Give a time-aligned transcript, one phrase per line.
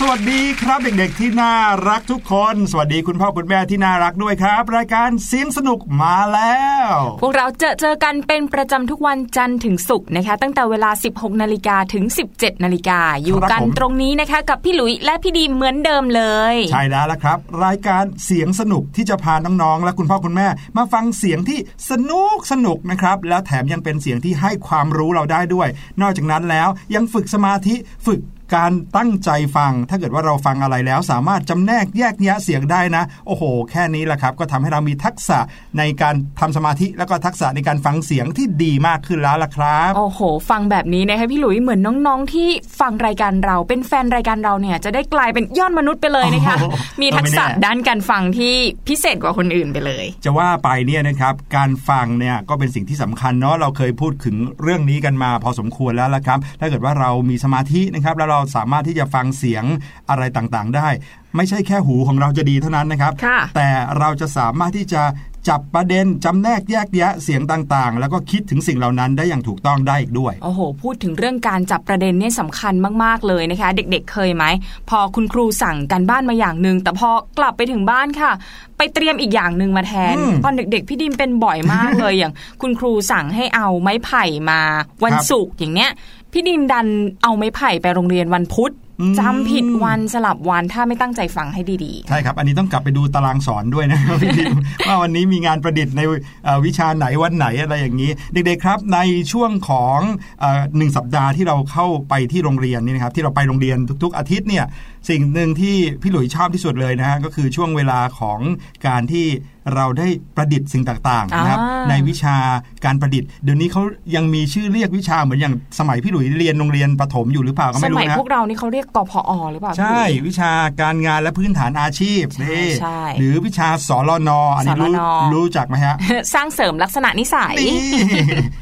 [0.00, 1.54] สวัสดีครับเด็กๆที่น่า
[1.88, 16.22] รักทุกคน สวัสดีคุณพ่อคุณแม่ที่น่ารักด้วยครับ รายการเสียงสนุกมาแล้ว พวกเราเจอเจอกันเป็นประจำทุกวันจันทร์ถึงศุกร์นะคะ ตั้งแต่เวลา 16นาฬิกาถึง 17นาฬิกาอยู่กันตรงนี้นะคะ กับพี่หลุยและพี่ดีเหมือนเดิมเล
[16.52, 21.58] ย ใช่แล้วละครับ รายการเสียงสนุกที่จะพาน้องๆและคุณพ่อคุณแม่ มาฟังเสียงที่
[21.90, 25.68] สนุกสนุกนะครับแล้วแถมยังเป็นเสียงที่ให้ความรู้เราได้ด้วย
[26.00, 27.76] นอกจากนั้นแล้วยังฝึกสมาธิ
[28.06, 28.20] ฝึก
[28.54, 35.38] การตั้งใจฟัง ถ้าเกิดว่าเราฟังอะไรแล้วสามารถจำแนกแยกแยะเสียงได้นะ โอ้โห แค่นี้แหละครับ ก็ทำให้เรามีทักษะ
[35.78, 40.20] ในการทำสมาธิแล้วก็ทักษะในการฟังเสียงที่ดีมากขึ้นแล้วล่ะครับ โอ้โห
[40.50, 42.48] ฟังแบบนี้นะคะพี่หลุยเหมือนน้องๆ ที่
[42.80, 48.54] ฟังรายการเราเป็นแฟนรายการเราเนี่ยจะได้กลายเป็นยอดมนุษย์ไปเลยนะคะโอ้โหมีทักษะเออไม่แน่ด้านการฟังที่
[48.88, 59.64] พิเศษกว่าคนอื่นไปเลย จะว่าไปเนี่ยนะครับ การฟังเนี่ยก็เป็นสิ่งที่สำคัญเนาะเราเคยพูดถึงเรื่องนี้กันมาพอสมควรแล้วละครับ ถ้าเกิดว่าเรามีสมาธินะครับแล้วเราสามารถที่จะฟังเสียง
[60.10, 60.88] อะไรต่างๆ ได้
[61.36, 63.68] ไม่ใช่แค่หูของเราจะดีเท่านั้นนะครับค่ะแต่
[63.98, 65.02] เราจะสามารถที่จะ
[65.48, 72.74] จับประเด็นจำแนกแยกแยะเสียงต่างๆ แล้วก็คิดถึงสิ่งเหล่านั้นได้อย่างถูกต้องได้อีกด้วย โอ้โห พูดถึงเรื่องการจับประเด็นเนี่ยสำคัญ
[73.04, 74.44] มากๆเลยนะคะ เด็กๆ เคยไหม
[74.90, 78.30] พอคุณครูสั่งการบ้านมาอย่างหนึ่งแต่พอกลับไปถึงบ้านค่ะ
[78.76, 82.32] ไปเตรียมอีกอย่างหนึ่งมาแทนอืมตอนเด็กๆ พี่ดิมเป็นบ่อยมากเลยอย่าง
[82.62, 84.60] คุณครูสั่งให้เอาไม้ไผ่มา
[85.02, 85.90] วันครับศุกร์อย่างเนี้ย
[86.32, 86.86] พี่ดิมดัน
[87.22, 94.54] เอาไม้ไผ่ไปโรงเรียนวันพุธอืมจำผิดวันสลับวันถ้าไม่ตั้งใจฟังให้ดีใช่ครับ อันนี้ต้องกลับไปดูตารางสอนด้วยนะครับพี่ดิม
[94.86, 96.00] ว่าวันนี้มีงานประดิษฐ์ใน
[96.44, 98.98] เอ่อวิชาไหนวันไหนอะไรอย่างนี้ เด็กๆครับใน
[99.32, 99.98] ช่วงของ
[100.40, 104.64] เอ่อหนึ่งสัปดาห์ที่เราเข้าไปที่โรงเรียนนี่นะครับที่เราไปโรงเรียนทุก ๆ อาทิตย์เนี่ย
[105.08, 108.38] สิ่งหนึ่งที่พี่หลุยชอบที่สุดเลยนะฮะก็คือช่วงเวลาของ
[108.86, 109.26] การที่
[109.74, 112.36] เราได้ประดิษฐ์สิ่งต่างๆนะครับอ่าในวิชา
[112.84, 113.82] การประดิษฐ์ เดี๋ยวนี้เขา
[114.16, 125.96] ยังมีชื่อเรียกวิชาเหมือนอย่างสมัยพี่หลุยเรียนโรงเรียนประถมอยู่หรือเปล่าก็ๆสไม่รู้มัยนะพวกเรานี่เขาเรียกกพอหรือเปล่าพี่ใช่หลุยวิชาการงานและพื้นฐานอาชีพใช่นี่ใช่หรือวิชาสรนอันนี้รู้สรนรู้จักไหมฮะ
[126.34, 127.76] สร้างเสริมลักษณะนิสัยนี่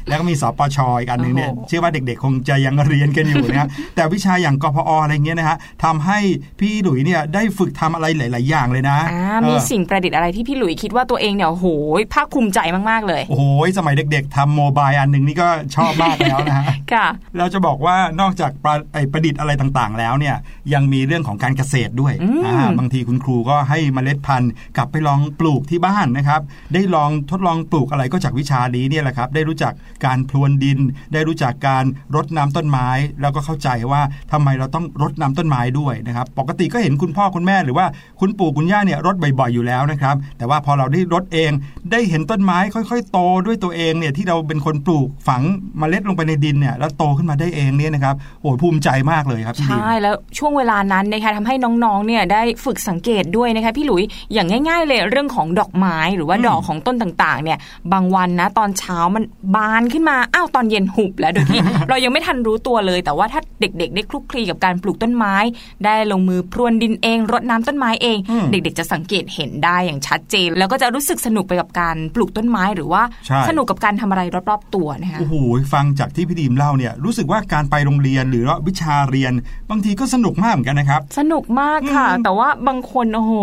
[0.07, 6.19] แล้วก็มีสปชอีกอันหนึ่งเนี่ยโอ้โหเชื่อว่าเด็กๆ คงจะยังเรียนกันอยู่นะฮะแต่วิชาอย่างกพออะไรเงี้ยนะฮะทำให้
[6.59, 11.67] พี่หลุยเนี่ยได้ฝึกทำอะไรหลาย ๆ อย่างเลยนะอ่าเออมีสิ่งประดิษฐ์อะไรที่พี่หลุยคิดว่าตัวเองเนี่ยโอ้โห
[12.13, 12.59] ภาคภูมิใจ
[12.89, 13.43] มาก ๆ เลยโอ้โห
[13.77, 20.35] สมัยเด็ก ๆทำโมบายอันหนึ่งนี่ก็ชอบมากแล้วนะฮะค่ะเราจะบอกว่านอกจากประไอ้ประดิษฐ์อะไรต่าง ๆ แล้วเนี่ย
[20.73, 26.41] ยังมีเรื่องของการเกษตรด้วยอืมอ่าบางทีคุณครูก็ให้เมล็ดพันธุ์กลับไปลองปลูกที่บ้านนะครับ
[26.73, 29.73] ได้ลองทดลองปลูกอะไรก็จากวิชานี้เนี่ยแหละครับ ได้รู้จัก
[30.05, 30.79] การพรวนดิน
[31.13, 31.85] ได้รู้จักการ
[32.15, 32.87] รดน้ำต้นไม้
[33.21, 34.01] แล้วก็เข้าใจว่า
[34.31, 37.85] ทำไมเราต้องรดน้ำต้นไม้ด้วยนะครับปกติก็เห็นคุณพ่อคุณแม่หรือว่า
[38.19, 41.51] คุณปู่คุณย่าเนี่ยรดบ่อยๆอยู่แล้วนะครับ แต่ว่าพอเราได้รดเอง
[41.91, 45.41] ได้เห็นต้นไม้ค่อยๆ โตด้วยตัวเองเนี่ยที่เราเป็นคนปลูกฝัง
[45.77, 57.57] เมล็ดลงไปในดินเนี่ยแล้วโตขึ้นมาได้เองเนี่ยนะครับโอ้ยภูมิใจมากเลยครับพี่ดิมใช่แล้วช่วงเวลานั้นนะคะทำให้น้องๆเนี่ยได้ฝึกสังเกตด้วยนะคะพี่หลุยอย่างง่าย ๆ เลยเรื่องของดอกไม้หรือว่าอืมดอกของต้นต่างๆ เนี่ย
[57.93, 59.23] บางวันนะตอนเช้ามัน
[59.55, 65.35] บานขึ้นมาอ้าวตอนเย็นหุบแล้วโดยที่เรายังไม่ทันรู้ตัวเลย แต่ว่าถ้าเด็ก ๆ ได้คลุกคลีกับการปลูกต้นไม้
[65.85, 75.35] ได้ลงมือพรวนดินเองรดน้ำต้นไม้เองอืมเด็กๆ จะสังเกตเห็นได้อย่างชัดเจน แล้วก็จะรู้สึกสนุกไปกับการปลูกต้นไม้หรือว่าใช่สนุกกับการทำอะไรรอบๆตัวนะคะโอ้โห
[75.73, 79.33] ฟังจากที่พี่ดีมเล่าเนี่ยรู้สึกว่าการไปโรงเรียนหรือว่าวิชาเรียน
[79.69, 83.33] บางทีก็สนุกมากเหมือนกันนะครับ สนุกมากค่ะอืมแต่ว่าบางคนโอ้โห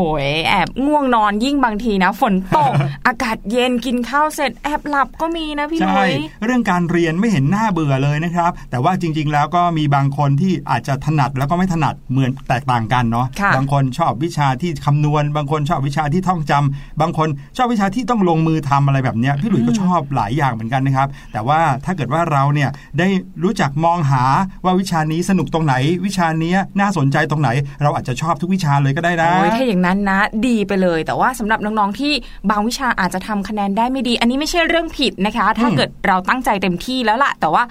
[0.49, 2.73] แอบง่วงนอนยิ่งบางทีนะ ฝนตก
[3.07, 6.12] อากาศเย็นกินข้าวเสร็จแอบหลับก็มีนะพี่ใช่ลุย
[6.45, 23.09] เรื่องการเรียนไม่เห็นหน้าเบื่อเลยนะครับ แต่ว่าจริง ๆ แล้วก็มีบางคนที่อาจจะถนัดแล้วก็ไม่ถนัดเหมือนแตกต่างกันเนาะค่ะบางคนชอบวิชาที่คำนวณ บางคนชอบวิชาที่ท่องจำบางคนชอบวิชาที่ต้องลงมือทำอะไรแบบเนี้ยพี่หลุยส์ก็ชอบหลายอย่างเหมือนกันนะครับ แต่ว่าถ้าเกิดว่าเราเนี่ยได้
[23.42, 24.23] รู้จักมองหา
[24.64, 25.75] ว่าวิชานี้สนุกตรงไหน
[26.06, 27.49] วิชานี้น่าสนใจตรงไหน
[27.82, 32.12] เราอาจจะชอบทุกวิชาเลยก็ได้นะโอ้ยถ้าอย่างนั้นนะ ดีไปเลย แต่ว่าสำหรับน้องๆที่
[32.50, 37.62] บางวิชาอาจจะทำคะแนนได้ไม่ดี อันนี้ไม่ใช่เรื่องผิดนะคะ ถ้าอืมเกิดเราตั้งใจเต็มที่แล้วล่ะแต่ว่า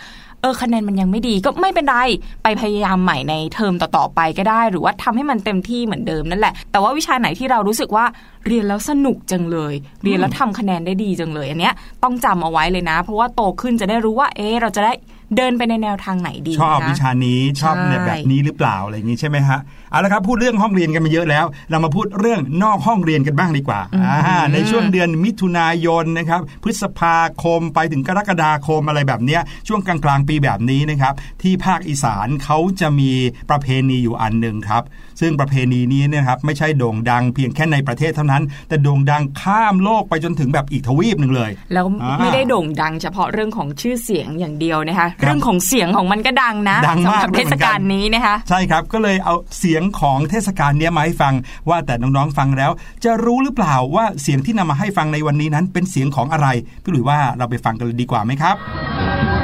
[0.41, 1.95] เออคะแนนมันยังไม่ดีก็ไม่เป็นไร
[2.43, 8.05] ไปพยายามใหม่ในเทอมต่อๆไปก็ได้ หรือว่าทำให้มันเต็มที่เหมือนเดิมนั่นแหละ แต่ว่าวิชาไหนที่เรารู้สึกว่า
[8.47, 14.93] เรียนแล้วสนุกจังเลย เรียนแล้วทำคะแนนได้ดีจังเลย อันเนี้ยต้องจำเอาไว้เลยนะ เพราะว่าโตขึ้นจะได้รู้ว่าเออเราจะได้
[15.37, 19.59] เดินไปในแนวทางไหนดีชอบนะวิชานี้ชอบใช่เนี่ยแบบนี้หรือเปล่าอะไรอย่างนี้ใช่ไหมฮะ
[19.91, 33.11] เอาละครับพูดเรื่องห้องเรียนกันมาเยอะแล้ว เรามาพูดเรื่องนอกห้องเรียนกันบ้างดีกว่าอืมอ่าในช่วงเดือนมิถุนายนนะครับพฤษภาคมไปถึงกรกฎาคมอะไรแบบเนี้ยช่วงกลางๆปีแบบนี้นะครับที่ภาคอีสานเขาจะมี
[33.49, 34.83] ประเพณีอยู่อันหนึ่งครับ
[35.21, 51.33] ซึ่งประเพณีนี้เนยนะครับไม่ใช่โด่งดังเพียงแค่ในประเทศเท่านั้น แต่โด่งดังข้ามโลกไปจนถึงแบบอีกทวีปหนึ่งเลย แล้วอ่าไม่ได้โด่งดังเฉพาะเรื่องของชื่อเสียงอย่างเดียวนะคะเรื่องของเสียงของมันก็ดังนะดังมากสำหรับด้เทวยเหมืศอนกันกาลนี้นะคะใช่ครับก็เลยเอาเสียงของเทศกาลเนี้ยมาให้ฟัง
[51.69, 52.71] ว่าแต่น้องๆฟังแล้ว
[53.03, 56.47] จะรู้หรือเปล่าว่าเสียงที่นำมาให้ฟังในวันนี้นั้นเป็นเสียงของอะไร
[56.83, 59.40] พี่หลุยว่าเราไปฟังกันเลยดีกว่าไหมครับ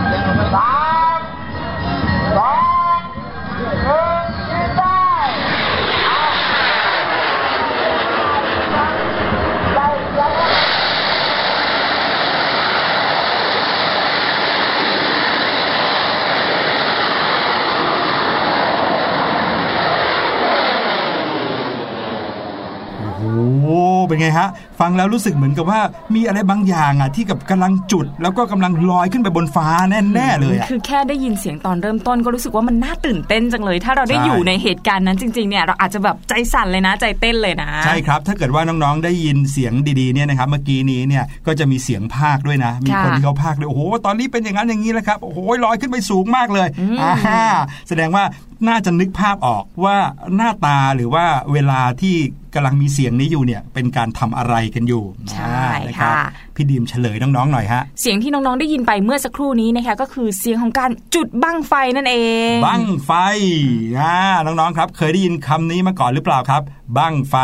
[24.08, 24.48] เป็นไงฮะ
[24.80, 25.80] ฟังแล้วรู้สึกเหมือนกับว่า
[26.16, 29.68] มีอะไรบางอย่างอะที่กับกำลังจุด แล้วก็กำลังลอยขึ้นไปบนฟ้า
[30.14, 46.68] แน่ๆเลยอะคือแค่ได้ยินเสียงตอนเริ่มต้นก็รู้สึกว่ามันน่าตื่นเต้นจังเลย ถ้าเราได้ใช่อยู่ในเหตุการณ์นั้นจริงๆเนี่ยเราอาจจะแบบใจสั่นเลยนะใจเต้นเลยนะใช่ครับ ถ้าเกิดว่าน้องๆได้ยินเสียงดีๆเนี่ยนะครับเมื่อกี้นี้เนี่ยก็จะมีเสียงภาคด้วยนะ มีคนที่เขาภาคเลยโอ้โหตอนนี้เป็นอย่างนั้นอย่างนี้แล้วครับโอ้โหลอยขึ้นไปสูงมากเลย
[47.02, 47.48] อ่า
[47.88, 48.24] แสดงว่า
[48.68, 49.98] น่าจะนึกภาพออกว่า
[50.36, 52.16] หน้าตาหรือว่าเวลาที่
[52.54, 56.28] กำลังมีเสียงนี้อยู่เนี่ยเป็นการทำอะไรกันอยู่ใช่อ่านะครับค่ะ
[56.58, 62.16] พี่ดีมเฉลยน้องๆหน่อยฮะ เสียงที่น้องๆได้ยินไปเมื่อสักครู่นี้นะคะก็คือเสียงของการจุดบั้งไฟนั่นเอ
[62.52, 63.12] ง บั้งไฟ
[64.00, 66.62] อ่าน้องๆครับ เคยได้ยินคำนี้มาก่อนหรือเปล่าครับ
[66.98, 67.36] บั้งไฟ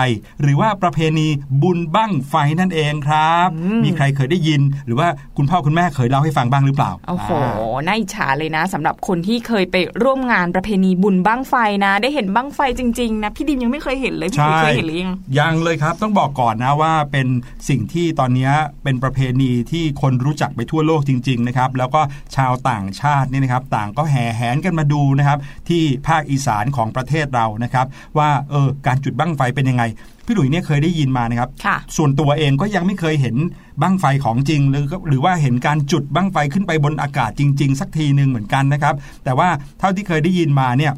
[0.41, 1.27] หรือว่าประเพณี
[1.61, 3.47] บุญบั้งไฟนั่นเองครับ
[3.83, 7.39] มีใครเคยได้ยิน หรือว่าคุณพ่อคุณแม่เคยเล่าให้ฟังบ้างหรือเปล่าโอ้โหา
[7.87, 11.55] น่าอิจฉาเลยนะสำหรับคนที่เคยไปร่วมงานประเพณีบุญบั้งไฟ
[11.85, 17.27] นะ ได้เห็นบั้งไฟจริงๆนะพี่ดิมยังไม่เคยเห็นเลยพี่ใช่ดิมเคยเห็นหรือยังยังเลยครับ ต้องบอกก่อนนะว่าเป็น
[17.69, 18.49] สิ่งที่ตอนนี้
[18.83, 22.01] เป็นประเพณีที่คนรู้จักไปทั่วโลกจริงๆนะครับแล้วก็
[22.35, 27.85] ชาวต่างชาติเนี่ยนะครับต่างก็แห่แหนกันมาดูนะครับที่ภาคอีสานของประเทศเรานะครับ
[28.17, 29.83] ว่าเออการจุดบั้งไฟเป็นยังไง
[30.25, 33.35] พี่หลุยเนี่ยเคยได้ยินมานะครับค่ะส่วนตัวเองก็ยังไม่เคยเห็น
[33.81, 40.93] บั้งไฟของจริง หรือหรือว่าเห็นการจุดบั้งไฟขึ้นไปบนอากาศจริง ๆ สักทีหนึ่งเหมือนกันนะครับ แต่ว่าเท่าที่เคยได้ยินมาเนี่ย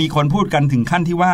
[0.00, 1.32] มีคนพูดกันถึงขั้นที่ว่า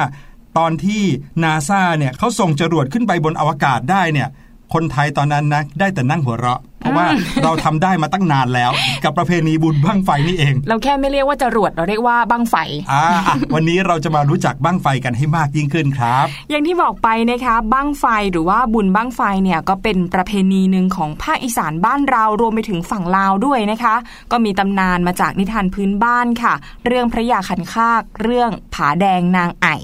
[0.58, 1.02] ตอนที่
[1.42, 4.28] นาซาเนี่ยเขาส่งจรวดขึ้นไปบนอวกาศได้เนี่ย
[4.72, 7.06] คนไทยตอนนั้นนะได้แต่นั่งหัวเราะ เพราะว่า
[7.44, 8.70] เราทำได้มาตั้งนานแล้ว
[9.04, 12.56] กับประเพณีบุญบั้งไฟนี่เอง เราแค่ไม่เรียกว่าจรวดเราเรียกว่าบั้งไฟ
[12.92, 23.94] อ่าอะวันนี้เราจะมารู้จักบั้งไฟกันให้มากยิ่งขึ้นครับ อย่างที่บอกไปนะคะบั้งไฟหรือว่าบุญบั้งไฟเนี่ยก็เป็นประเพณีหนึ่งของภาคอีสานบ้านเรารวมไปถึงฝั่งลาวด้วยนะคะ
[24.30, 26.54] ก็มีตำนานมาจากนิทานพื้นบ้านค่ะ
[26.86, 29.76] เรื่องพระยาขันคาก เรื่องผาแดงนางไอ่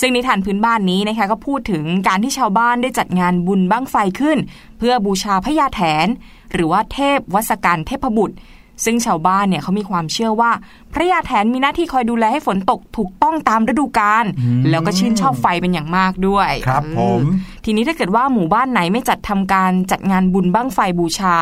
[0.00, 4.38] ซึ่งนิทานพื้นบ้านนี้นะคะก็พูดถึงการที่ชาวบ้านได้จัดงานบุญบั้งไฟขึ้น
[4.78, 6.06] เพื่อบูชาพระยาแถน
[6.52, 8.36] หรือว่าเทพวสกันเทพบุตร
[8.84, 10.50] ซึ่งชาวบ้านเนี่ยเขามีความเชื่อว่า
[10.92, 14.24] พระยาแถนมีหน้าที่คอยดูแลให้ฝนตกถูกต้องตามฤดูกาล
[14.70, 17.20] แล้วก็ชื่นชอบไฟเป็นอย่างมากด้วยครับเออผม
[17.64, 21.34] ทีนี้ถ้าเกิดว่าหมู่บ้านไหนไม่จัดทำการจัดงานบุญบั้งไฟบูชา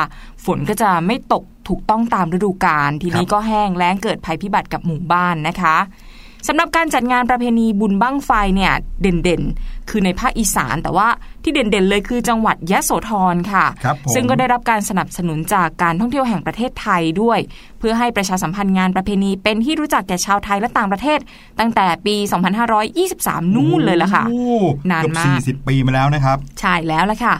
[0.45, 5.77] ฝนก็จะไม่ตกถูกต้องตามฤดูกาลทีนี้ก็แห้งแล้งเกิดภัยพิบัติกับหมู่บ้านนะคะ
[6.49, 11.09] สำหรับการจัดงานประเพณีบุญบั้งไฟเนี่ยเด่นๆ คือในภาคอีสานแต่ว่า
[11.43, 17.39] ที่เด่นๆเลยคือจังหวัดยะโสธรค่ะครับผมซึ่งก็ได้รับการสนับสนุนจากการท่องเที่ยวแห่งประเทศไทยด้วย
[17.79, 21.19] เพื่อให้ประชาสัมพันธ์งานประเพณีเป็นที่รู้จักแก่ชาวไทยและต่างประเทศ
[21.59, 22.17] ตั้งแต่ปี
[22.85, 24.39] 2523 นู่นเลยล่ะค่ะโอ้
[24.91, 27.35] นานเกือบมากสี่สิบปีมาแล้วนะครับ ใช่แล้วล่ะค่ะ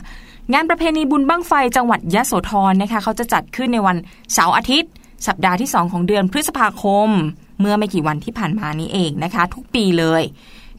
[0.53, 3.97] งานประเพณีบุญบั้งไฟจังหวัดยะโสธรนะคะเขาจะจัดขึ้นในวัน
[4.33, 4.91] เสาร์อาทิตย์
[5.27, 7.09] สัปดาห์ที่ 2 ของเดือนพฤษภาคม
[7.59, 10.23] เมื่อไม่กี่วันที่ผ่านมานี้เองนะคะ ทุกปีเลย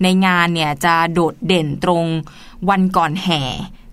[0.02, 2.04] ในงานเนี่ยจะโดดเด่นตรง
[2.70, 3.42] วันก่อนแห่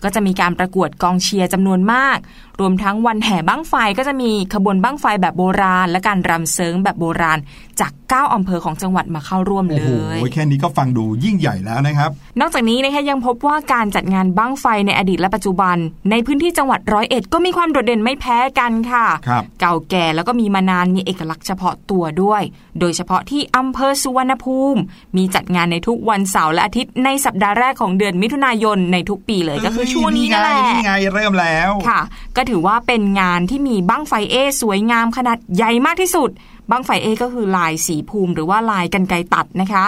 [0.03, 2.17] ก็จะมีการประกวดกองเชียร์จำนวนมาก
[2.59, 7.39] รวมทั้งวันแห่บั้งไฟก็จะมีขบวนบั้งไฟแบบโบราณ และการรำเซิงแบบโบราณ
[7.81, 15.77] จาก 9อำเภอของจังหวัดมาเข้าร่วมโอ้เลโหยแค่นี้ก็ฟังดูยิ่งใหญ่แล้วนะครับ นอกจากนี้นะคะยังพบว่าการจัดงานบั้งไฟในอดีตและปัจจุบัน
[16.11, 22.41] ในพื้นที่จังหวัดร้อยเอ็ดก็มีความโดดเด่นไม่แพ้กันค่ะครับเก่าแก่แล้วก็มีมานานมีเอกลักษณ์เฉพาะตัวด้วย
[22.79, 24.81] โดยเฉพาะที่อำเภอสุวรรณภูมิ
[25.17, 32.01] มีจัดงานในทุกวันเสาร์และอาทิตย์ในสัปดาห์แรกของเดือนมิถุนายนในทุกปีเลยก็คือช่วงนี้นั่นแหละนี่ไงเริ่มแล้วค่ะ
[32.35, 36.29] ก็ถือว่าเป็นงานที่มีบั้งไฟเอ สวยงามขนาดใหญ่มากที่สุด
[36.69, 39.85] บั้งไฟเอ ก็คือลายสีภูมิ หรือว่าลายกันไกตัดนะคะ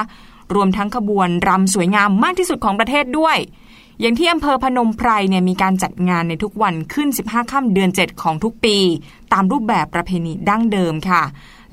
[0.56, 3.38] รวมทั้งขบวนรำสวยงามมากที่สุดของประเทศด้วย
[4.00, 8.78] อย่างที่อำเภอพนมไพรเนี่ยมีการจัดงานในทุกวันขึ้น 15 ค่ำเดือน 7 ของทุกปี
[9.34, 11.24] ตามรูปแบบประเพณีดั้งเดิมค่ะ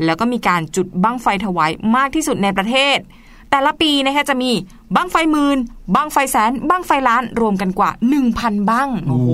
[0.04, 2.98] แล้วก็มีการจุดบั้งไฟถวายมากที่สุดในประเทศ
[3.52, 4.50] แต่ละปีนะคะจะมี
[4.96, 5.58] บั้งไฟหมื่น
[5.94, 7.90] บั้งไฟแสนบั้งไฟล้านรวมกันกว่า
[8.30, 9.30] 1,000บั้งโอ้โห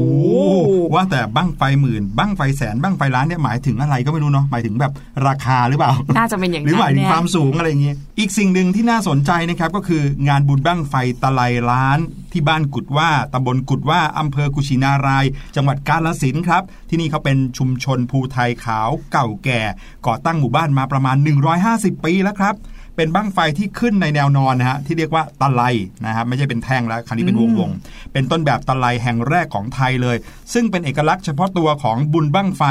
[0.94, 4.92] ว่าแต่บั้งไฟหมื่นบั้งไฟแสนบั้งไฟล้านเนี่ยหมายถึงอะไรก็ไม่รู้เนาะหมายถึงแบบ
[5.26, 11.98] ราคาหรือเปล่า น่าจะเป็นอย่างหรือหนั้มายนถึงเนี่ยความสูงอะไรอย่างงี้ อีกสิ่งหนึ่งที่น่าสนใจนะครับก็คืองานบุญบั้งไฟตะไลล้าน
[12.32, 15.24] ที่บ้านกุดว่าตำบลกุดว่าอำเภอกุชินาราย
[15.56, 19.60] จังหวัดกาฬสินธุ์ครับ ที่นี่เขาเป็นชุมชนภูไทยขาวเก่าแก่
[20.06, 21.16] ก่อตั้งหมู่บ้านมาประมาณ
[21.60, 22.56] 150 ปีแล้วครับ
[22.98, 25.62] เป็นบั้งไฟที่ขึ้นในแนวนอนนะฮะที่เรียกว่าตะไล
[26.06, 30.16] นะครับไม่ใช่เป็นแท่งแล้วคราวนี้เป็นวงวงๆเป็นต้นแบบตะไลแห่งแรกของไทยเลย
[30.52, 32.62] ซึ่งเป็นเอกลักษณ์เฉพาะตัวของบุญบั้งไฟ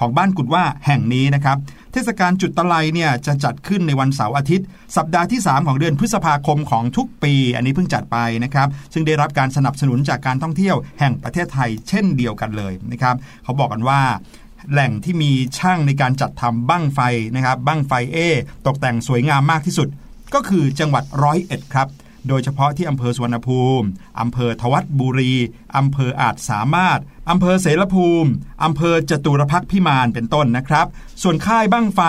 [0.00, 1.56] ของบ้านกุดว่าแห่งนี้นะครับ
[1.92, 13.14] เทศกาลจุดตะไลเนี่ยจะจัดขึ้นในวันเสาร์อาทิตย์ สัปดาห์ที่ 3 ของเดือนพฤษภาคมของทุกปี อันนี้เพิ่งจัดไปนะครับ ซึ่งได้รับการสนับสนุนจากการท่องเที่ยวแห่งประเทศไทยเช่นเดียวกันเลยนะครับ
[13.44, 14.00] เขาบอกกันว่า
[14.70, 17.00] แหล่งที่มีช่างในการจัดทำบั้งไฟ
[17.34, 18.18] นะครับบั้งไฟเอ
[18.66, 19.88] ตกแต่งสวยงามมากที่สุด
[20.34, 21.88] ก็คือจังหวัดร้อยเอ็ดครับ
[22.28, 23.86] โดยเฉพาะที่อำเภอสุวรรณภูมิ
[24.20, 25.34] อำเภอทวัดบุรี
[25.76, 26.98] อำเภออาจสามารถ
[27.30, 28.30] อำเภอเสรภูมิ
[28.64, 30.86] อำเภอจตุรพักษ์พิมานเป็นต้นนะครับ
[31.22, 32.00] ส่วนค่ายบั้งไฟ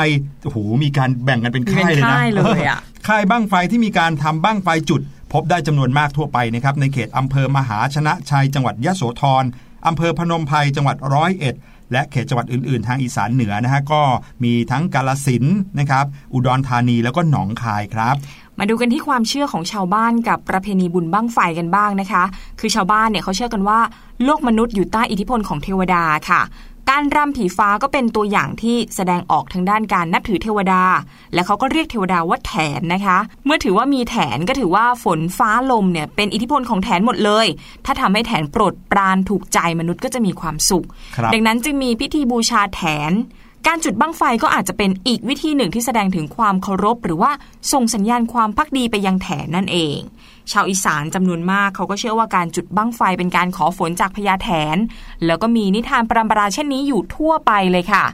[0.44, 5.02] โอ้โหมีการแบ่งกันเป็นค่ายเลยนะเป็นค่ายเลยอะค่ายบั้งไฟที่มีการทำบั้งไฟจุด
[5.34, 9.44] พบได้จำนวนมากทั่วไปนะครับในเขตอำเภอมหาชนะชัยจังหวัดยะโสธร
[9.88, 11.56] อำเภอพนมไพรจังหวัดร้อยเอ็ด
[11.92, 14.02] และเขตจังหวัดอื่นๆ ทางอีสานเหนือนะฮะก็
[14.44, 15.44] มีทั้งกาลสิน
[15.80, 18.16] นะครับอุดรธานีแล้วก็หนองคายครับ
[18.60, 22.24] มาดูกันที่ความเชื่อของชาวบ้านกับประเพณีบุญบั้งไฟกันบ้างนะคะ
[22.60, 23.80] คือชาวบ้านเนี่ยเขาเชื่อกันว่า
[24.24, 26.42] โลกมนุษย์อยู่ใต้อิทธิพลของเทวดาค่ะ
[26.90, 30.84] การรำผีฟ้าก็เป็นตัวอย่างที่แสดงออกทางด้านการนับถือเทวดา
[31.34, 37.48] และเขาก็เรียกเทวดาว่าแถนนะคะ เมื่อถือว่ามีแถนก็ถือว่าฝนฟ้าลมเนี่ยเป็นอิทธิพลของแถนหมดเลย
[37.86, 43.12] ถ้าทำให้แถนโปรดปรานถูกใจมนุษย์ก็จะมีความสุขครับดังนั้นจึงมีพิธีบูชาแถน
[43.68, 47.32] การจุดบั้งไฟก็อาจจะเป็นอีกวิธีหนึ่งที่แสดงถึงความเคารพ หรือว่า
[47.72, 49.98] ส่งสัญญาณความพักดีไปยังแถนนั่นเอง
[50.52, 54.78] ชาวอีสานจำนวนมากเขาก็เชื่อว่าการจุดบั้งไฟเป็นการขอฝนจากพญาแถน
[55.26, 58.06] แล้วก็มีนิทานปรำปราเช่นนี้อยู่ทั่วไปเลยค่ะ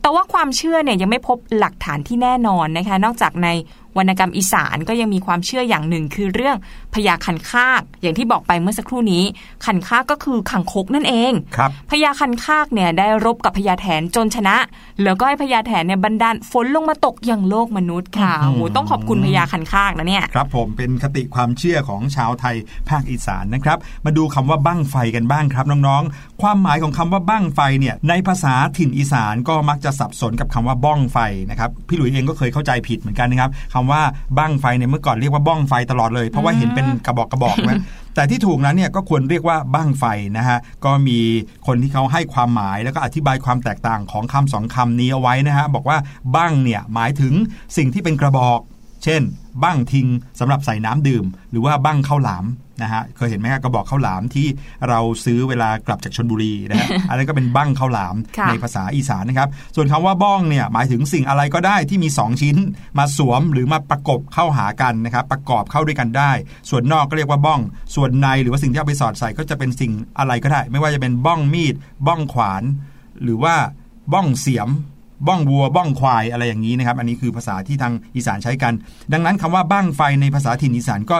[0.00, 3.48] แต่ว่าความเชื่อเนี่ยยังไม่พบหลักฐานที่แน่นอนนะคะ นอกจากใน
[3.98, 6.56] วรรณกรรมอีสานก็ยังมีความเชื่ออย่างหนึ่งคือเรื่อง
[6.94, 9.24] พญาคันคากอย่างที่บอกไปเมื่อสักครู่นี้
[9.64, 14.56] คันคากก็คือขังคกนั่นเองครับพญาคันคากเนี่ยได้รบกับพญาแถนจนชนะ
[15.02, 22.56] แล้วก็ให้พญาแถนเนี่ยบันดาลฝนลงมาตกอย่างโลกมนุษย์ค่ะอื้อหือโอ้โหต้องขอบคุณพญาคันคากนะเนี่ยครับผมเป็นคติความเชื่อของชาวไทย
[22.88, 31.18] ภาคอีสานนะครับ มาดูคำว่าบั้งไฟกันบ้างครับน้องๆ ความหมายของคำว่าบั้งไฟเนี่ยในภาษาถิ่นอีสานก็มักจะสับสนกับคำว่าบ้องไฟ
[31.50, 34.02] นะครับพี่หลุยเองก็เคยเข้าใจผิดเหมือนกันนะครับคำว่า
[34.38, 37.80] บั้งไฟเนี่ยเมื่อก่อนเรียกว่าบ้องไฟตลอดเลยเพราะว่าเห็นเป็นกระบอกกระบอกนะ
[38.14, 40.04] แต่ที่ถูกนั้นเนี่ยก็ควรเรียกว่าบั้งไฟ
[40.38, 41.18] นะฮะก็มี
[41.66, 45.98] คนที่เขาให้ความหมายแล้วก็อธิบายความแตกต่างของคำสองคำนี้เอาไว้นะฮะบอกว่า
[46.36, 47.34] บั้งเนี่ยหมายถึง
[47.76, 48.60] สิ่งที่เป็นกระบอก
[49.04, 49.22] เช่น
[49.62, 50.06] บั้งทิง
[50.40, 52.46] สำหรับใส่น้ำดื่ม หรือว่าบั้งข้าวหลาม
[52.82, 54.46] นะฮะเคยเห็นไหมครับกระบอกข้าวหลามที่
[54.88, 62.56] เราซื้อเวลากลับจากชนบุรีนะฮะอันนั้นก็เป็นบั้งข้าวหลามค่ะในภาษาอีสานนะครับ ส่วนคำว่าบ้องเนี่ยหมายถึงสิ่งอะไรก็ได้ที่มี 2 ชิ้น
[62.98, 66.32] มาสวมหรือมาประกบเข้าหากันนะครับ ประกอบเข้าด้วยกันได้
[66.70, 67.60] ส่วนนอกก็เรียกว่าบ้อง
[67.94, 71.74] ส่วนในหรือว่าสิ่งที่เอาไปสอดใส่ก็จะเป็นสิ่งอะไรก็ได้ ไม่ว่าจะเป็นบ้องมีด
[72.06, 72.62] บ้องขวาน
[73.22, 73.54] หรือว่า
[74.12, 74.68] บ้องเสียม
[75.26, 78.72] บ้องวัว บ้องควายอะไรอย่างนี้นะครับ อันนี้คือภาษาที่ทางอีสานใช้กัน
[79.12, 81.16] ดังนั้นคำว่าบ้างไฟในภาษาถิ่นอีสานก็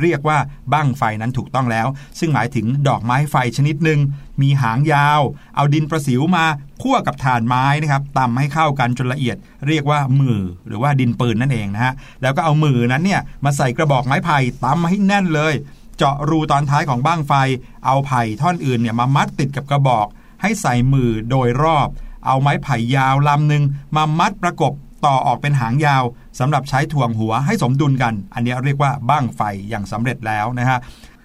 [0.00, 0.38] เรียกว่า
[0.72, 1.86] บ้างไฟนั้นถูกต้องแล้ว
[2.18, 4.00] ซึ่งหมายถึงดอกไม้ไฟชนิดหนึ่ง
[4.42, 5.20] มีหางยาว
[5.56, 6.44] เอาดินประสิวมา
[6.82, 15.54] คั่วกับถ่านไม้นะครับตำให้เข้ากันจนละเอียด เรียกว่ามือหรือว่าดินปืนนั่นเองนะฮะแล้วก็เอามือนั้นเนี่ยมาใส่กระบอกไม้ไผ่ตำให้แน่นเลย
[15.96, 17.32] เจาะรูตอนท้ายของบ้างไฟ
[17.86, 20.06] เอาไผ่ท่อนอื่นเนี่ยมามัดติดกับกระบอก
[20.42, 21.88] ให้ใส่มือโดยรอบ
[22.28, 23.62] เอาไม้ไผ่ยาวลำหนึ่ง
[23.96, 24.72] มามัดประกบ
[25.06, 26.04] ต่อออกเป็นหางยาว
[26.38, 30.78] สำหรับใช้ถ่วงหัวให้สมดุลกัน อันนี้เรียกว่าบ้างไฟอย่างสำเร็จแล้วนะฮะ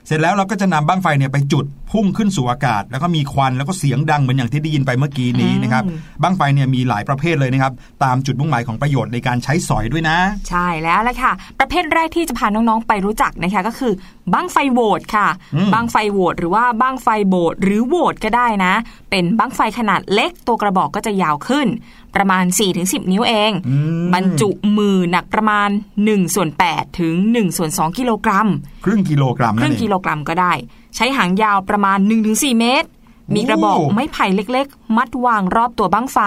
[0.06, 10.18] เสร็จแล้วเราก็จะนำบ้างไฟเนี่ยไปจุด พุ่งขึ้นสู่อากาศ แล้วก็มีควันแล้วก็เสียงดังเหมือนอย่างที่ได้ยินไปเมื่อกี้นี้นะครับอืมบ้างไฟเนี่ยมีหลายประเภทเลยนะครับ ตามจุดมุ่งหมายของประโยชน์ในการใช้สอยด้วยนะ
[10.50, 13.94] ใช่แล้วละค่ะ ประเภทแรกที่จะพาน้องๆไปรู้จักนะคะก็คือ
[14.34, 18.74] บั้งไฟโหวตค่ะอืมบั้งไฟโหวตหรือว่าบั้งไฟโบดหรือโหวตก็ได้นะ
[19.10, 21.68] เป็นบั้งไฟขนาดเล็กตัวกระบอกก็จะยาวขึ้น
[22.16, 22.46] ประมาณ
[22.78, 25.70] 4-10 นิ้วเองอืมบรรจุมือหนักประมาณ
[26.02, 28.48] 1ส่วน8ถึง1ส่วน2กิโลกรัม
[28.86, 30.54] ครึ่งกิโลกรัมคนั่รึ่นงเอกิงโลกรัมก็ได้
[30.96, 31.98] ใช้หางยาวประมาณ
[32.30, 32.90] 1-4 เมตร
[33.36, 36.20] มีกระบอกโอ้ไม้ไผ่เล็กๆ มัดวางรอบตัวบั้งไฟ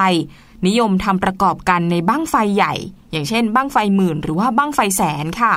[0.67, 2.75] นิยมทำประกอบกันในบั้งไฟใหญ่
[3.13, 5.55] อย่างเช่น บั้งไฟหมื่นหรือว่าบั้งไฟแสนค่ะ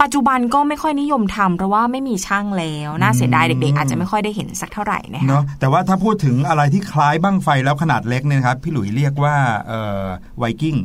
[0.00, 9.36] ปัจจุบันก็ไม่ค่อยนิยมทำเพราะว่าไม่มีช่างแล้วน่าเสียดายเด็กๆอาจจะไม่ค่อยได้เห็นสักเท่าไหร่นะคะเนาะแต่ว่าถ้าพูดถึงอะไรที่คล้ายบ้างไฟแล้วขนาดเล็กเนี่ยนะครับพี่หลุยเรียกว่า
[9.68, 10.04] เอ่อ
[10.38, 10.76] ไวกิ้ง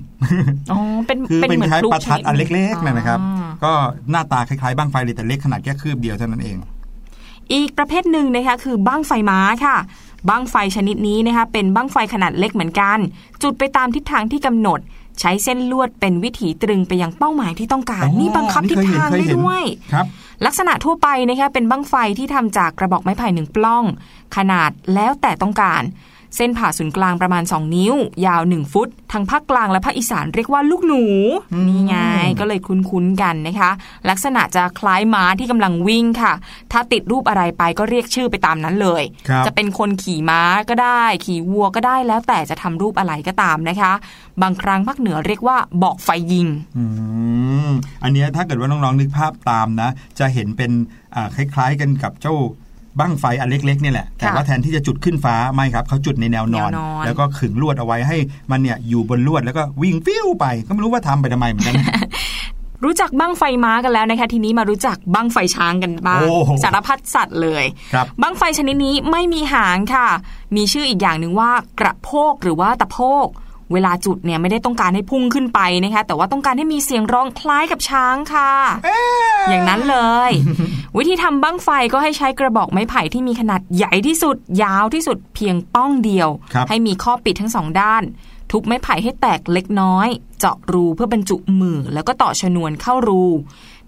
[0.72, 3.72] อ๋อเป็นคือเป็นหมืคล้ายพลุประทัดชดอันเล็กๆนั่นนะครับอ๋อก็
[4.12, 6.58] หน้าตาคล้ายๆบ้างไฟเลยแต่เล็กขนาดแค่คืบเดียวเท่านั้นเอง
[7.54, 9.78] อีกประเภทหนึ่งนะคะคือบ้างไฟม้าค่ะ
[10.30, 12.98] บ้างไฟชนิดนี้นะคะเป็นบ้างไฟขนาดเล็กเหมือนกัน
[13.44, 14.80] จุดไปตามทิศทางที่กำหนด
[15.20, 20.06] ใช้เส้นลวดเป็นวิถีตรึงไปยังเป้าหมายที่ต้องการอ๋อนี่บังคับนี่ทิศเคยเห็นทางเคยได้เห็นด้วยครับ
[20.46, 23.84] ลักษณะทั่วไปนะคะเป็นบั้งไฟที่ทำจากกระบอกไม้ไผ่หนึ่งปล้อง
[24.36, 25.82] ขนาดแล้วแต่ต้องการ
[26.36, 31.04] เส้นผ่าศูนย์กลางประมาณ 2 นิ้ว ยาว 1 ฟุต ทางภาคกลางและภาคอีสานเรียกว่าลูกหนู
[31.68, 31.96] นี่ไง
[32.40, 33.72] ก็เลยคุ้นๆกันนะคะ
[34.10, 36.34] ลักษณะจะคล้ายม้าที่กำลังวิ่งค่ะ
[36.72, 43.94] ถ้าติดรูปอะไรไปก็เรียกชื่อไปตามนั้นเลยครับจะเป็นคนขี่ม้าก็ได้ ขี่วัวก็ได้แล้วแต่จะทำรูปอะไรก็ตามนะคะ
[44.42, 46.84] บางครั้งภาคเหนือเรียกว่าบอกไฟยิงอื
[47.68, 47.70] ม
[48.04, 50.72] อันเนี้ยถ้าเกิดว่าน้องๆนึกภาพตามนะ จะเห็นเป็น
[51.16, 52.36] อ่าคล้ายๆกันกับเจ้า
[53.00, 58.18] บั้งไฟอันเล็กๆเนี่ยแหละแต่ว่าแทนที่จะจุดขึ้นฟ้าไม่ครับเขาจุดในแนวนอนแนวนอน แล้วก็ขึงลวดเอาไว้ให้
[58.52, 61.76] มันเนี่ยอยู่บนลวดแล้วก็วิ่งฟิวไป ก็ไม่รู้ว่าทำไปทำไมเหมือนกัน
[62.84, 70.08] รู้จักบั้งไฟม้ากันแล้วนะคะ ทีนี้มารู้จักบั้งไฟช้างกันบ้างโอ้โหสารพัดสัตว์เลยครับบั้งไฟชนิดนี้ไม่มีหางค่ะ
[70.56, 73.28] มีชื่ออีกอย่างหนึ่งว่ากระโพกหรือว่าตะโพก
[73.74, 78.52] เวลาจุดเนี่ยไม่ได้ต้องการให้พุ่งขึ้นไปนะคะแต่ว่าต้องการให้มีเสียงร้องคล้ายกับช้างค่ะ
[79.50, 79.98] อย่างนั้นเล
[80.30, 80.32] ย
[80.98, 88.04] วิธีทำบั้งไฟก็ให้ใช้กระบอกไม้ไผ่ที่มีขนาดใหญ่ที่สุด ยาวที่สุดเพียงป้องเดียวครับให้มีข้อปิดทั้งสองด้าน
[88.52, 90.08] ทุบไม้ไผ่ให้แตกเล็กน้อย
[90.40, 93.24] เจาะรูเพื่อบรรจุมือแล้วก็ต่อชนวนเข้ารู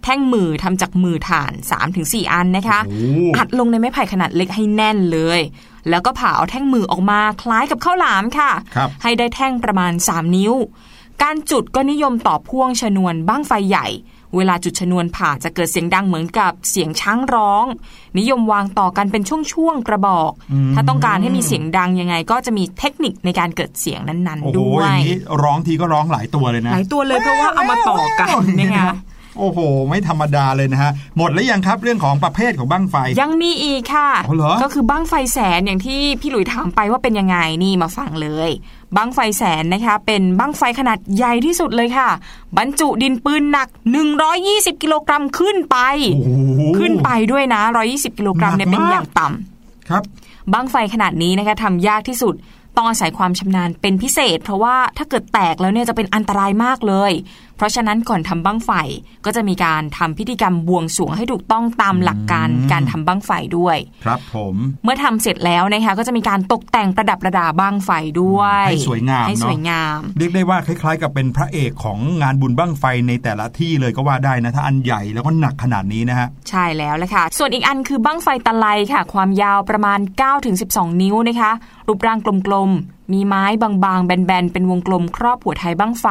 [0.03, 1.51] แท่งมือทำจากมือถ่าน
[1.91, 2.97] 3-4 อันนะคะโอ้
[3.37, 5.39] อัดลงในไม้ไผ่ขนาดเล็กให้แน่นเลย
[5.89, 10.53] แล้วก็ผ่าเอาแท่งมือออกมาคล้ายกับข้าวหลามค่ะครับให้ได้แท่งประมาณ 3 นิ้ว
[11.23, 13.87] การจุดก็นิยมต่อพ่วงชนวนบ้างไฟใหญ่
[14.35, 17.65] เวลาจุดชนวนผ่าจะเกิดเสียงดังเหมือนกับเสียงช้างร้อง
[18.19, 20.31] นิยมวางต่อกันเป็นช่วงๆกระบอก
[20.73, 28.27] ถ้าต้องการให้มีเสียงดังยังไง ก็จะมีเทคนิคในการเกิดเสียงนั้นโอ้ๆโหด้วอยย่างนี้ร้องทีก็ร้องหลายตัวเลยนะหลายตัวเลยเพราะว่าเอามาต่อกัน
[28.59, 28.93] นะคะ
[29.39, 38.49] โอ้โห ไม่ธรรมดาเลยนะฮะ หมดแล้วยังครับเรื่องของประเภทของบั้งไฟ ยังมีอีกค่ะอ๋อเหรอก็คือบั้งไฟแสนอย่างที่พี่หลุยถามไปว่าเป็นยังไงนี่มาฟังเลย
[38.97, 42.09] บั้งไฟแสนนะคะเป็นบั้งไฟขนาดใหญ่ที่สุดเลยค่ะ
[42.57, 43.67] บรรจุดินปืนหนัก
[44.25, 45.77] 120 กิโลกรัมขึ้นไป
[46.15, 50.03] โอ้โหขึ้นไปด้วยนะ 120 กิโลกรัมเนี่ยหนัเป็กนมากอย่างต่ำครับ
[50.53, 52.35] บั้งไฟขนาดนี้นะคะทำยากที่สุด
[52.77, 57.11] ต้องอาศัยความชำนาญเป็นพิเศษ เพราะว่าถ้าเกิดแตกแล้วเนี่ยจะเป็นอันตรายมากเลย
[57.59, 58.71] เพราะฉะนั้นก่อนทำบั้งไฟ
[59.25, 67.91] ก็จะมีการทำพิธีกรรมบวงสรวงให้ถูกต้องตามหลักการอืมการทำบั้งไฟด้วย ครับผม เมื่อทำเสร็จแล้วนะคะก็จะมีการตกแต่งประดับประดาบั้งไฟ
[68.21, 79.99] ด้วย ให้สวยงามให้เนอะสวยงาม เรียกได้ว่าคล้าย ๆ กับเป็นพระเอกของงานบุญบั้งไฟในแต่ละที่เลยก็ว่าได้นะถ้าอันใหญ่แล้วก็หนักขนาดนี้นะฮะใช่แล้วแหละค่ะ ส่วนอีกอันคือบั้งไฟตะไลค่ะ ความยาวประมาณ
[80.49, 81.51] 9-12 นิ้วนะคะ
[81.87, 86.05] รูปร่างกลมๆ มีไม้บางๆ แบนๆ เป็นวงกลมครอบหัวไทยบั้งไฟ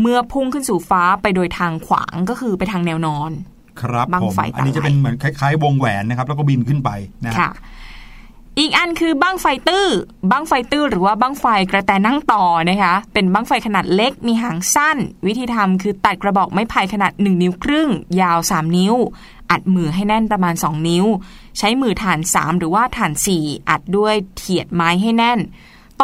[0.00, 3.30] เมื่อพุ่งขึ้นสู่ฟ้าไปโดยทางขวางก็คือไปทางแนวนอน
[3.80, 6.90] ครับบั้งผมไฟอันนี้ตะไลจะเป็นเหมือนคล้ายๆ วงแหวนนะครับ แล้วก็บินขึ้นไป
[7.24, 7.50] นะฮะค่ะ
[8.58, 9.86] อีกอันคือบั้งไฟตื้อ
[10.30, 17.88] บั้งไฟตื้อหรือว่าบั้งไฟกระแตนั่งต่อนะคะ เป็นบั้งไฟขนาดเล็ก มีหางสั้น วิธีทำคือตัดกระบอกไม้ไผ่ขนาด 1 นิ้วครึ่ง
[18.20, 18.94] ยาว 3 นิ้ว
[19.50, 21.04] อัดมือให้แน่นประมาณ 2 นิ้ว
[21.58, 25.38] ใช้มือฐาน 3 หรือว่าฐาน 4 อัดด้วยเถียดไม้ให้แน่น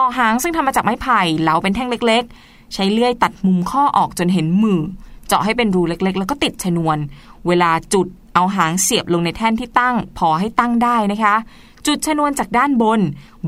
[0.00, 4.80] ต่อหางซึ่งทำมาจากไม้ไผ่เหลาเป็นแท่งเล็ก ๆ ใช้เลื่อยตัดมุมข้อออกจนเห็นมือ
[5.26, 6.96] เจาะให้เป็นรูเล็กๆ แล้วก็ติดชนวน
[7.46, 11.34] เวลาจุดเอาหางเสียบลงในแท่นที่ตั้ง พอให้ตั้งได้นะคะ
[11.86, 13.00] จุดชนวนจากด้านบน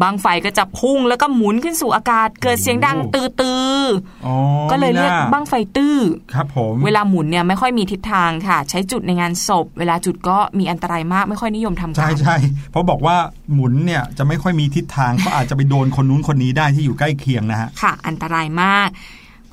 [0.03, 4.35] บางไฟก็จะพุ่งแล้วก็หมุนขึ้นสู่อากาศ เกิดเสียงดังตือตือๆอ๋อ
[4.71, 5.97] ก็เลยเรียกมีหน้บังไฟตื้อ
[6.35, 12.37] ครับผมเวลาหมุนเนี่ยไม่ค่อยมีทิศทางค่ะ ใช้จุดในงานศพ เวลาจุดก็มีอันตรายมากไม่ค่อยนิยมทำกัใช่นใช่
[12.71, 13.17] เพราะบอกว่า
[13.55, 18.89] หมุนเนี่ยจะไม่ค่อยมีทิศทางก็อาจจะไปโดนคนนู้นคนนี้ได้ที่อยู่ใกล้เคียงนะฮะค่ะ อันตรายมาก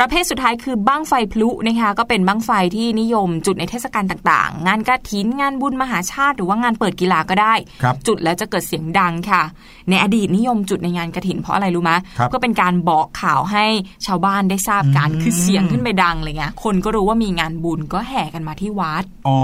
[0.01, 9.43] ประเภทสุดท้ายคือบั้งไฟพลุนะคะก็เป็นบั้งไฟที่นิยมจุดในเทศกาลต่างๆ งานกระถินงานบุญมหาชาติ หรือว่างานเปิดกีฬาก็ได้ครับจุดแล้วจะเกิดเสียงดังค่ะ
[9.89, 13.65] ในอดีตนิยมจุดในงานกระถินเพราะอะไรรู้ไหมครับเพื่อเป็นการบอกข่าวให้
[14.05, 19.37] ชาวบ้านได้ทราบกันอืมคือเสียงขึ้นไปดังอะไรเงี้ยคนก็รู้ว่ามีงานบุญก็แห่กันมาที่วัดอ๋อ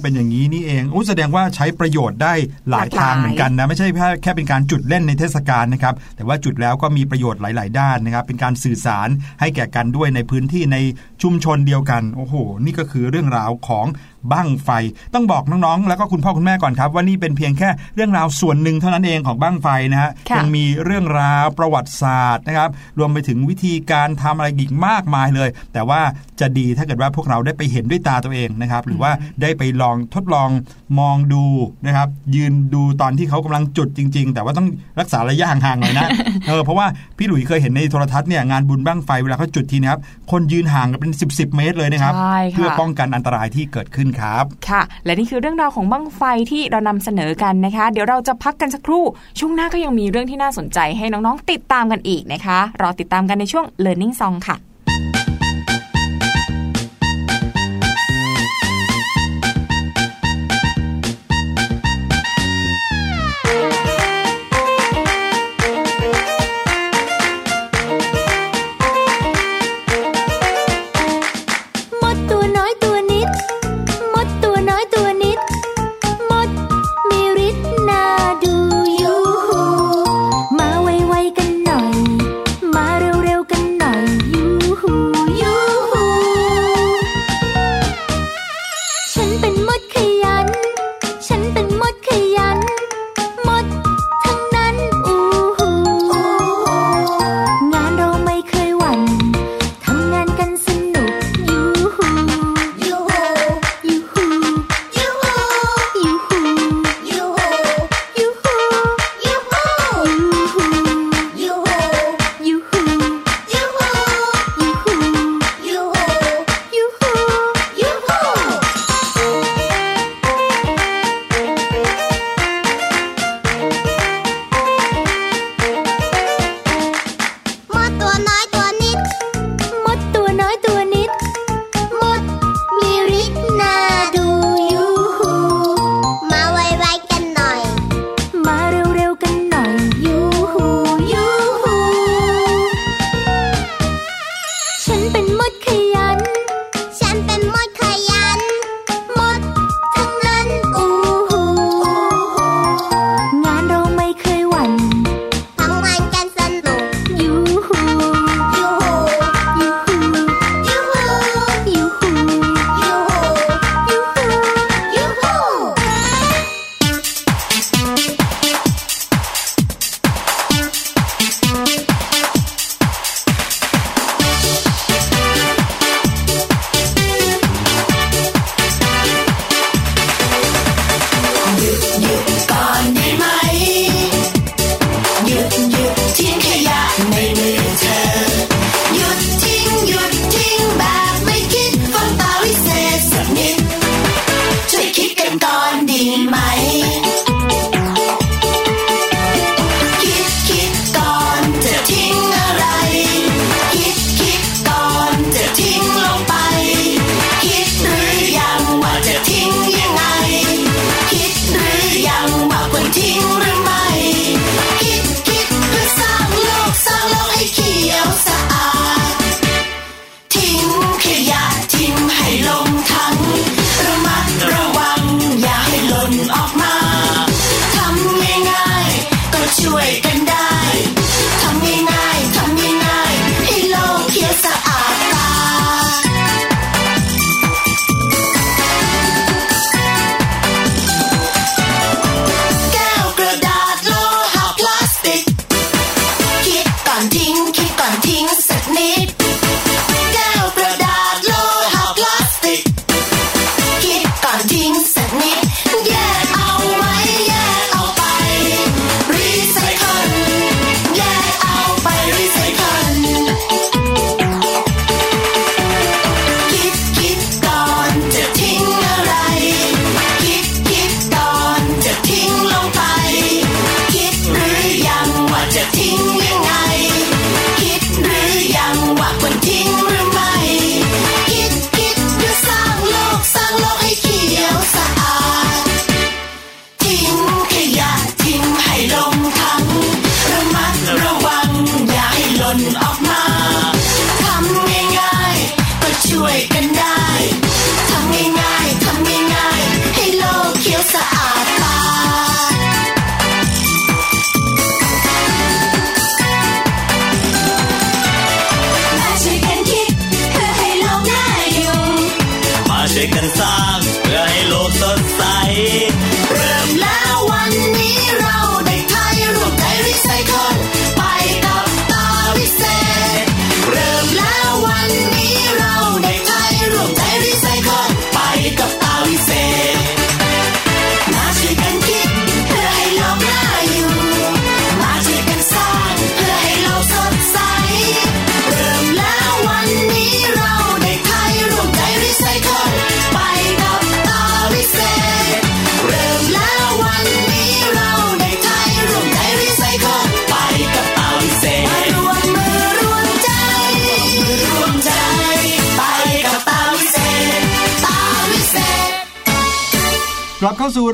[0.00, 2.34] เป็นอย่างนี้นี่เองอู้แสดงว่าใช้ประโยชน์ได้
[2.70, 9.08] หลายหลากหลายทางเหมือนกันนะไม่ใช่แค่แค่เป็นการจุดเล่นในเทศกาลนะครับแต่ว่าจุดแล้วก็มีประโยชน์หลาย ๆ ด้านนะครับเป็นการสื่อสาร
[9.40, 10.76] ให้แก่กันด้วยในพื้นที่ใน
[11.22, 13.86] ชุมชนเดียวกัน โอ้โห นี่ก็คือเรื่องราวของ
[14.32, 14.70] บั้งไฟ
[15.14, 26.00] ต้องบอกน้องๆ แล้วก็คุณพ่อคุณแม่ก่อนครับ ว่านี่เป็นเพียงแค่เรื่องราวส่วนหนึ่งเท่านั้นเองของบั้งไฟนะฮะค่ะยังมีเรื่องราวประวัติศาสตร์นะครับ รวมไปถึงวิธีการทำอะไรอีกมากมายเลย แต่ว่า
[26.40, 29.10] จะดีถ้าเกิดว่าพวกเราได้ไปเห็นด้วยตาตัวเองนะครับ หรือว่า
[29.42, 30.50] ได้ไปลองทดลอง
[30.98, 31.44] มองดู
[31.86, 34.68] นะครับ ยืนดูตอนที่เขากำลังจุดจริง ๆ แต่ว่าต้อง
[35.00, 36.08] รักษาระยะห่างๆหน่อยนะ
[36.48, 36.86] เออเพราะว่า
[37.18, 49.04] พี่หลุยเคยเห็นในโทรทัศน์เนี่ยงานบุญบั้งไฟเวลาเขาจุดทีนะครับคนยืนห่างกันเป็น 10บสเมตรเลยนะครับใช่ค่ะเพื่อป้องกันอันตรายที่เกิดขึ้นครับ ค่ะ และนี่คือเรื่องราวของบั้งไฟที่เรานำเสนอกันนะคะ เดี๋ยวเราจะพักกันสักครู่
[49.38, 54.56] ช่วงหน้าก็ยังมีเรื่องที่น่าสนใจให้น้องๆติดตามกันอีกนะคะ รอติดตามกันในช่วง Learning Song ค่ะ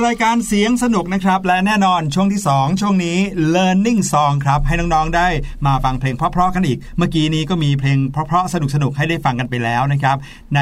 [0.07, 3.19] รายการเสียงสนุกนะครับ และแน่นอนช่วงที่ 2 ช่วงนี้
[3.55, 5.29] learning song ครับให้น้องๆได้
[5.67, 10.17] มาฟังเพลงเพราะๆกันอีก เมื่อกี้นี้ก็มีเพลงเพราะๆสนุกๆให้ได้ฟังกันไปแล้วนะครับ
[10.57, 10.61] ใน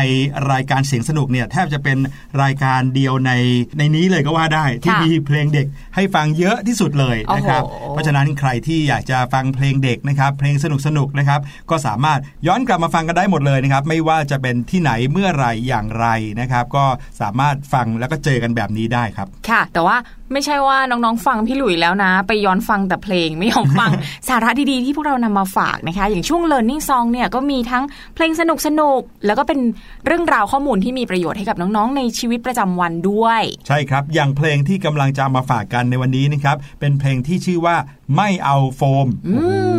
[0.51, 1.99] รายการเสียงสนุกเนี่ยแทบจะเป็น
[2.43, 3.33] รายการเดียวใน
[3.79, 16.07] ในนี้เลยก็ว่าได้ ที่ค่ะมีเพลงเด็กให้ฟังเยอะที่สุดเลยนะครับโอ้โหเพราะฉะนั้นใครที่อยากจะฟังเพลงเด็กนะครับ เพลงสนุกๆนะครับก็สามารถย้อนกลับมาฟังกันได้หมดเลยนะครับไม่ว่าจะเป็นที่ไหนเมื่อไหรอย่างไร
[16.41, 16.85] นะครับ ก็
[17.21, 19.97] สามารถฟังแล้วก็เจอกันแบบนี้ได้ครับค่ะ แต่ว่า
[20.33, 23.91] ไม่ใช่ว่าน้องๆฟังพี่หลุยแล้วนะ ไปย้อนฟังแต่เพลงไม่ยอมฟัง
[24.29, 28.43] สาระดีๆที่พวกเรานำมาฝากนะคะ อย่างช่วง learning song เนี่ยก็มีทั้งเพลงส
[28.81, 29.61] นุกๆแล้วก็เป็น
[30.07, 37.77] เรื่องราวข้อมูลที่มีประโยชน์ให้กับน้องๆ ในชีวิตประจำวันด้วย ใช่ครับ อย่างเพลงที่กำลังจะเอามาฝากกันในวันนี้นะครับเป็นเพลงที่ชื่อว่า
[38.17, 39.07] ไม่เอาโฟม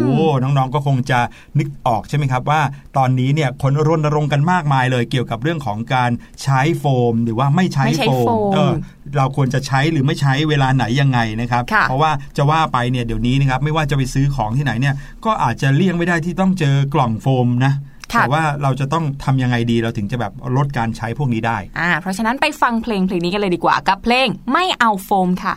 [0.03, 1.19] โอ้โหน้องๆก็คงจะ
[1.59, 2.61] นึกออกใช่ไหมครับว่า
[2.97, 6.11] ตอนนี้เนี่ยคนรณรงค์กันมากมายเลยเกี่ยวกับเรื่องของการ
[6.43, 8.73] ใช้โฟม หรือว่าไม่ใช้ไม่ใช้โฟโฟมมเออ
[9.17, 14.95] เราควรจะใช้หรือไม่ใช้เวลาไหนยังไงนะครับค่ะเพราะว่าจะว่าไปเนี่ยเดี๋ยวนี้นะครับไม่ว่าจะไปซื้อของที่ไหนเนี่ย
[15.25, 17.73] ก็อาจจะเลี่ยงไม่ได้ที่ต้องเจอกล่องโฟมนะ
[18.13, 25.53] ค่ะแต่ว่าเราจะต้องทำยังไงดีเราถึงจะแบบลดการใช้พวกนี้ได้อ่าเพราะฉะนั้นไปฟังเพลงเพลงนี้กันเลยดีกว่ากับเพลงไม่เอาโฟมค่ะ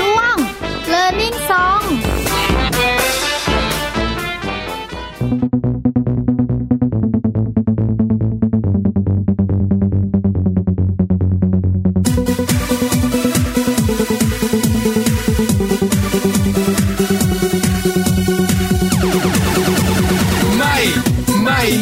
[0.00, 0.36] ช่วง
[0.92, 1.36] Learning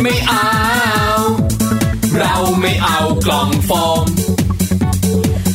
[0.02, 0.50] ไม่ไม่เอา
[2.18, 3.70] เราไม่เอากล่องโฟ
[4.02, 4.04] ม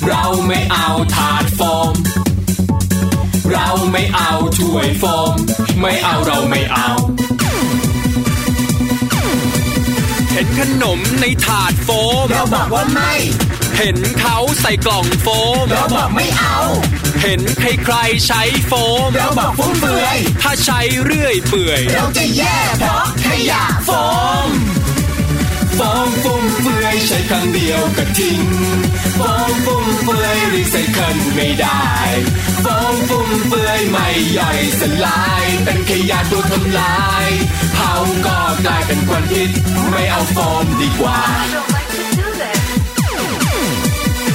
[0.07, 1.93] เราไม่เอาถาดโฟม
[3.51, 5.35] เราไม่เอาถ้วยโฟม
[5.81, 6.89] ไม่เอาเราไม่เอา
[10.31, 11.89] เห็นขนมในถาดโฟ
[12.23, 13.13] ม เราบอกว่าไม่
[13.77, 15.27] เห็นเขาใส่กล่องโฟ
[15.63, 16.57] ม เราบอกไม่เอา
[17.21, 18.71] เห็นใครๆใช้โฟ
[19.07, 23.89] มเราบอกฟุ่มเฟือยถ้าใช้เรื่อยเปื่อย เราจะแย่เพราะขยะโฟ
[24.47, 24.49] ม
[25.79, 28.41] โฟมฟุ่มเฟือยใช้ครั้งเดียวก็ทิ้ง
[29.19, 31.85] โฟมฟุ่มเฟือยรีไซเคิลไม่ได้
[32.65, 37.27] โฟมฟุ่มเฟือยไม่ย่อยสลาย เป็นขยะตัวทำลาย
[37.73, 37.93] เผา
[38.25, 39.49] ก็กลายเป็นควันพิษ
[39.89, 41.19] ไม่เอาโฟมดีกว่า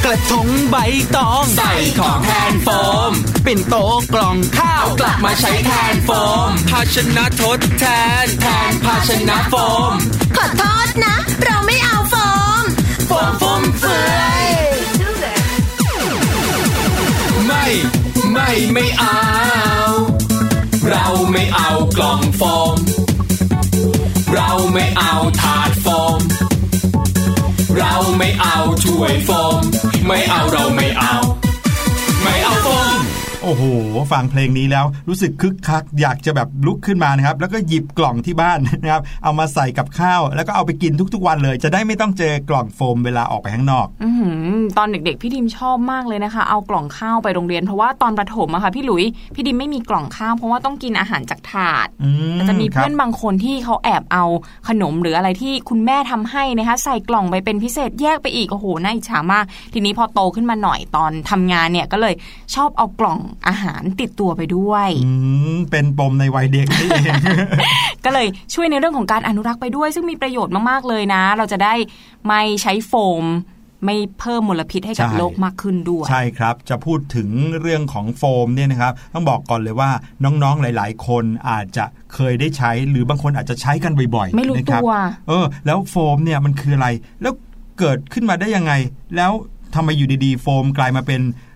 [0.04, 0.76] กระทงใบ
[1.16, 2.68] ตอง ใส่ของแทนโฟ
[3.10, 3.12] ม
[3.44, 6.10] เป็นโต๊ะกล่องข้าวกลับมาใช้แทนโฟ
[6.48, 7.84] ม ภาชนะทดแท
[8.24, 9.54] น แทนภาชนะโฟ
[9.90, 9.92] ม
[10.36, 12.14] ขอโทษนะ เราไม่เอาโฟ
[12.60, 12.62] ม
[13.08, 14.46] โฟมฟุ่มเฟือย
[17.46, 17.64] ไม่
[18.32, 19.22] ไม่ไม่เอา
[20.90, 22.42] เราไม่เอากล่องโฟ
[22.74, 22.76] ม
[24.34, 25.86] เราไม่เอาถาดโฟ
[26.18, 26.20] ม
[27.78, 29.30] เราไม่เอาถ้วยโฟ
[29.60, 29.62] ม
[30.06, 31.14] ไม่เอาเราไม่เอา
[32.22, 33.64] ไม่เอาโฟม โอ้โห
[34.12, 54.24] ฟังเพลงนี้แล้วรู้สึกคึกคัก อยากจะแบบลุกขึ้นมานะครับ แล้วก็หยิบกล่องที่บ้านนะครับ เอามาใส่กับข้าว แล้วก็เอาไปกินทุกๆวันเลย จะได้ไม่ต้องเจอกล่องโฟมเวลาออกไปข้างนอกอือหือตอนเด็กๆ พี่ดิมชอบมากเลยนะคะ เอากล่องข้าวไปโรงเรียนเพราะว่าตอนประถมอะค่ะพี่หลุย พี่ดิมไม่มีกล่องข้าวเพราะว่าต้องกินอาหารจากถาดอืมแต่จะมีครับเพื่อนบางคนที่เขาแอบเอา
[54.68, 62.14] ขนมหรืออะไรที่คุณแม่ทำให้นะคะใส่กล่องไปเป็นพิเศษแยกไปอีกโอ้โหน่าอิจฉามาก ทีนี้พอโตขึ้นมาหน่อยตอนทำงานเนี่ยก็เลย
[62.54, 65.12] ชอบเอากล่องอาหารติดตัวไปด้วยอื
[65.54, 67.14] มเป็นปมในวัยเด็กนี่เอง
[68.04, 71.74] ก็เลยช่วยในเรื่องของการอนุรักษ์ไปด้วย ซึ่งมีประโยชน์มากๆเลยนะ เราจะได้
[72.26, 72.92] ไม่ใช้โฟ
[73.22, 73.24] ม
[73.86, 77.28] ไม่เพิ่มมลพิษให้กับใช่โลกมากขึ้นด้วย ใช่ครับ จะพูดถึง
[77.60, 79.90] เรื่องของโฟมเนี่ยนะครับต้องบอกก่อนเลยว่า
[80.24, 84.94] น้องๆหลาย ๆ คนอาจจะเคยได้ใช้ หรือบางคนอาจจะใช้กันบ่อยๆไม่รู้นะครับตัว
[85.28, 86.88] เออ แล้วโฟมเนี่ยมันคืออะไร
[87.22, 87.34] แล้ว
[87.78, 88.72] เกิดขึ้นมาได้ยังไง
[89.16, 89.32] แล้ว
[89.74, 91.51] ทำไมอยู่ดีๆ โฟมกลายมาเป็นเอ่อ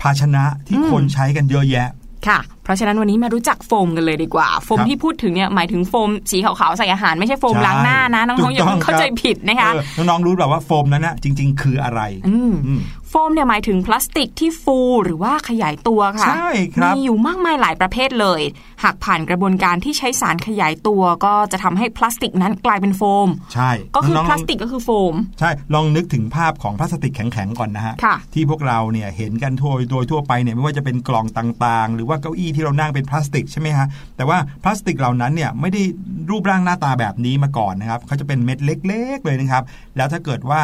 [0.00, 1.88] ภาชนะที่คนใช้กันเยอะแยะ
[2.26, 12.80] ค่ะเพราะฉะนั้นวันนี้มารู้จักโฟมกันเลยดีกว่า โฟมครับที่พูดถึงเนี่ยหมายถึงโฟมสีขาวๆใส่อาหารไม่ใช่โฟมใช่ล้างหน้านะน้ถูองกๆอย่าต้องเพิ่งเข้าใจครับผิดนะคะเออน้องๆรู้แบบว่าโฟมนั้นนะจริง ๆ คืออะไรอืมอืม
[13.14, 18.40] โฟมเนี่ยหมายถึงพลาสติกที่ฟูหรือว่าขยายตัวค่ะใช่ครับมีอยู่มากมายหลายประเภทเลย
[18.82, 33.86] หากผ่านกระบวนการที่ใช้สารขยายตัว ก็จะทำให้พลาสติกนั้นกลายเป็นโฟม ใช่ ก็คือน้องๆพลาสติกก็คือโฟม ใช่ ลองนึกถึงภาพของพลาสติกแข็งๆก่อนนะฮะค่ะที่พวกเราเนี่ยเห็นกันทั่วโดยทั่วไปเนี่ยไม่ว่าจะเป็นกล่องต่างๆ หรือว่าเก้าอี้ที่เรานั่งเป็นพลาสติกใช่ไหมฮะ
[34.16, 35.82] แต่ว่าพลาสติกเหล่านั้นเนี่ยไม่ได้
[36.30, 39.64] รูปร่างหน้าตาแบบนี้มาก่อนนะครับเขาจะเป็นเม็ดเล็ก ๆ เลยนะครับ
[39.96, 40.60] แล้วถ้าเกิดว่า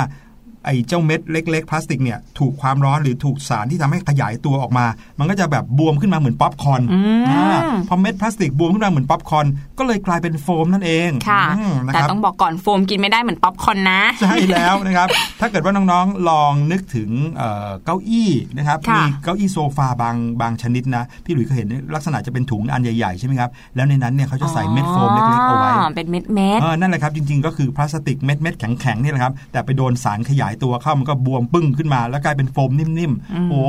[0.69, 4.87] ไอ้เจ้าเม็ดเล็กๆพลาสติกเนี่ยถูกความร้อนหรือถูกสารที่ทำให้ขยายตัวออกมา
[5.19, 6.83] มันก็จะแบบบวมขึ้นมาเหมือนป๊อปคอร์น
[7.31, 7.59] อ่า
[7.89, 9.47] พอเม็ดพลาสติกบวมขึ้นมาเหมือนป๊อปคอร์น
[9.79, 15.09] ก็เลยกลายเป็นโฟมนั่นเองค่ะอืมนะแต่ครับต้องบอกก่อนโฟมกินไม่ได้เหมือนป๊อปคอร์นนะใช่แล้วนะครับ
[15.41, 33.63] ถ้าเกิดว่าน้องๆลองนึกถึงเอ่อเก้าอี้นะครับค่ะมีเก้าอี้โซฟาบางบางชนิดนะพี่หลุยส์เคยเห็นลักษณะจะเป็นถุงอันใหญ่ๆใช่ไหมครับแล้วในนั้นเนี่ยเขาจะใส่เม็ดโฟมเล็กๆเอาไว้เป็นเม็ดเม็ดเออนั่นแหละครับจริงๆก็คือพลาสติกเม็ดเม็ดๆแข็งๆนี่แหละครับแต่ไปโดนสารขยายตัวเข้ามันก็บวมปึ้งขึ้นมา แล้วกลายเป็นโฟมนิ่มๆโอ้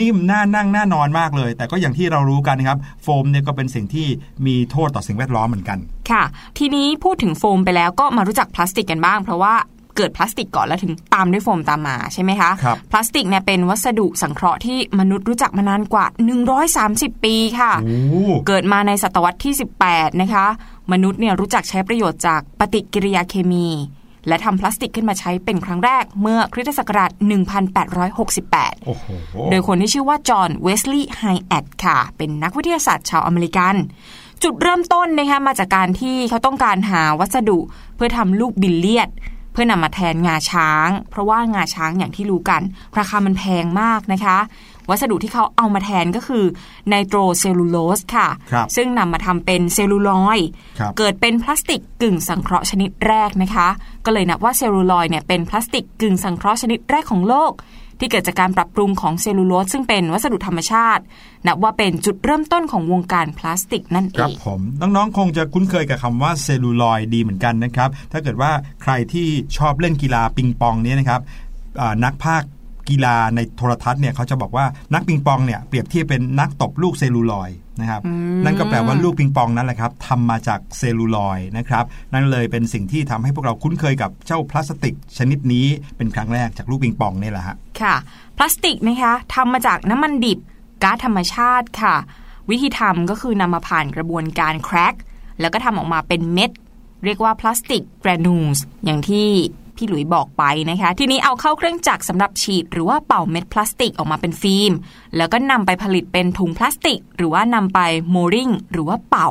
[0.00, 4.06] นิ่มน่านั่งน่านอนมากเลย แต่ก็อย่างที่เรารู้กันนะครับโฟมเนี่ยก็เป็นสิ่งที่
[4.46, 5.78] มีโทษต่อสิ่งแวดล้อมเหมือนกัน
[6.10, 6.22] ค่ะ
[6.58, 9.54] ทีนี้พูดถึงโฟมไปแล้วก็มารู้จักพลาสติกกันบ้าง เพราะว่า
[9.96, 16.06] เกิดพลาสติกก่อนแล้วถึงตามด้วยโฟมตามมาใช่ไหมคะครับพลาสติกเนี่ยเป็นวัสดุสังเคราะห์ที่มนุษย์รู้จักมานานกว่า
[16.64, 19.54] 130 ปีค่ะโอ้เกิดมาในศตวรรษที่
[19.86, 20.46] 18 นะคะ
[20.92, 23.66] มนุษย์เนี่ยรู้จักใช้ประโยชน์จากปฏิกิริยาเคมี
[24.28, 27.10] และทำพลาสติกขึ้นมาใช้เป็นครั้งแรกเมื่อคริสตศักราช
[27.98, 29.06] 1868 โอ้โห
[29.50, 33.74] โดยคนที่ชื่อว่าจอห์นเวสลีย์ไฮแอทค่ะ เป็นนักวิทยาศาสตร์ชาวอเมริกัน
[34.42, 37.58] จุดเริ่มต้นนะคะมาจากการที่เขาต้องการหาวัสดุ
[37.96, 39.10] เพื่อทำลูกบิลเลียด
[39.52, 42.62] เพื่อนำมาแทนงาช้าง เพราะว่างาช้างอย่างที่รู้กัน
[42.98, 44.38] ราคามันแพงมากนะคะ
[44.90, 46.44] วัสดุที่เขาเอามาแทนก็คือ
[46.88, 53.68] ไนโตรเซลลูโลสค่ะครับซึ่งนำมาทำเป็นเซลลูลอยด์ครับเกิดเป็นพลาสติกกึ่งสังเคราะห์ชนิดแรกนะคะ
[54.04, 57.52] ก็เลยนับว่าเซลลูลอยด์เนี่ยเป็นพลาสติกกึ่งสังเคราะห์ชนิดแรกของโลก
[58.02, 61.02] ที่เกิดจากการปรับปรุงของเซลลูโลสซึ่งเป็นวัสดุธรรมชาติ
[61.46, 71.20] นับว่าเป็นจุดเริ่มต้นของวงการพลาสติกนั่นเอครับงผมน้องๆคงจะคุ้นเคยกับคำว่าเซลลูลอยด์ดีเหมือนกันนะครับถ้าเกิดว่าใครที่ชอบเล่นกีฬาปิงปองเนี่ยนะครับ
[71.80, 72.42] อ่านักพากย์
[72.90, 78.02] กีฬาในโทรทัศน์เนี่ยเขาจะบอกว่านักปิงปองเนี่ยเปรียบเทียบเป็นนักตบลูกเซลลูลอยด์นะครับ
[78.44, 85.66] นั่นก็แปลว่าลูกปิงปองนั่นแหละครับทำมาจากเซลลูลอยด์นะครับนั่นเลยเป็นสิ่งที่ทำให้พวกเราคุ้นเคยกับเจ้าพลาสติกชนิดนี้
[85.96, 87.94] เป็นครั้งแรกจากลูกปิงปองนี่แหละฮะค่ะ
[88.36, 90.38] พลาสติกนะคะทำมาจากน้ำมันดิบ
[90.82, 91.96] ก๊าซธรรมชาติค่ะ
[92.50, 94.94] วิธีทำก็คือนำมาผ่านกระบวนการ crack
[95.40, 96.50] แล้วก็ทำออกมาเป็นเม็ด
[97.04, 99.28] เรียกว่า plastic granule อย่างที่
[99.80, 104.72] พี่หลุยส์บอกไปนะคะ ทีนี้เอาเข้าเครื่องจักรสำหรับฉีด หรือว่าเป่าเม็ดพลาสติกออกมาเป็นฟิล์ม
[105.16, 109.28] แล้วก็นำไปผลิตเป็นถุงพลาสติก หรือว่านำไปโมริงหรือว่าเป่า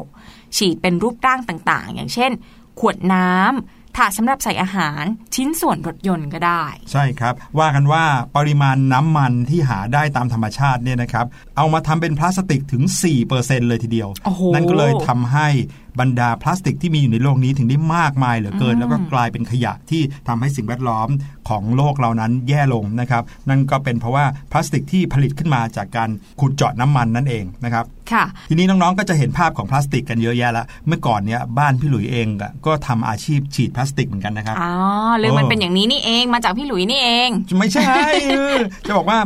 [0.58, 2.32] ฉีดเป็นรูปร่างต่างๆ อย่างเช่น
[2.80, 5.04] ขวดน้ำถาดสำหรับใส่อาหาร
[5.36, 8.04] ชิ้นส่วนรถยนต์ก็ได้ ใช่ครับ ว่ากันว่า
[8.36, 11.26] ปริมาณน้ำมันที่หาได้ตามธรรมชาติเนี่ยนะครับ
[11.58, 12.84] เอามาทำเป็นพลาสติกถึง
[13.26, 15.47] 4%เลยทีเดียวโอ้โหนั่นก็เลยทำให้
[16.00, 21.08] บรรดาพลาสติกที่มีอยู่ในโลกนี้ถึงได้มากมายเหลือเกิน แล้วก็กลายเป็นขยะที่ทำให้สิ่งแวดล้อม
[21.50, 34.72] ของโลกเรานั้นแย่ลงนะครับ นั่นก็เป็นเพราะว่าพลาสติกที่ผลิตขึ้นมาจากการขุดเจาะน้ำมันนั่นเองนะครับค่ะทีนี้น้องๆก็จะเห็นภาพของพลาสติกกันเยอะแยะแล้วเมื่อก่อนเนี้ยบ้านพี่หลุยเองอะก็ทำอาชีพฉีดพลาสติกเหมือนกันนะครับอ๋อ
[35.18, 37.30] เรื่องมันเออเป็นอย่างนี้นี่เองมาจากพี่หลุยนี่เอง
[37.60, 39.20] ไม่ใช่เออจะบอกว่า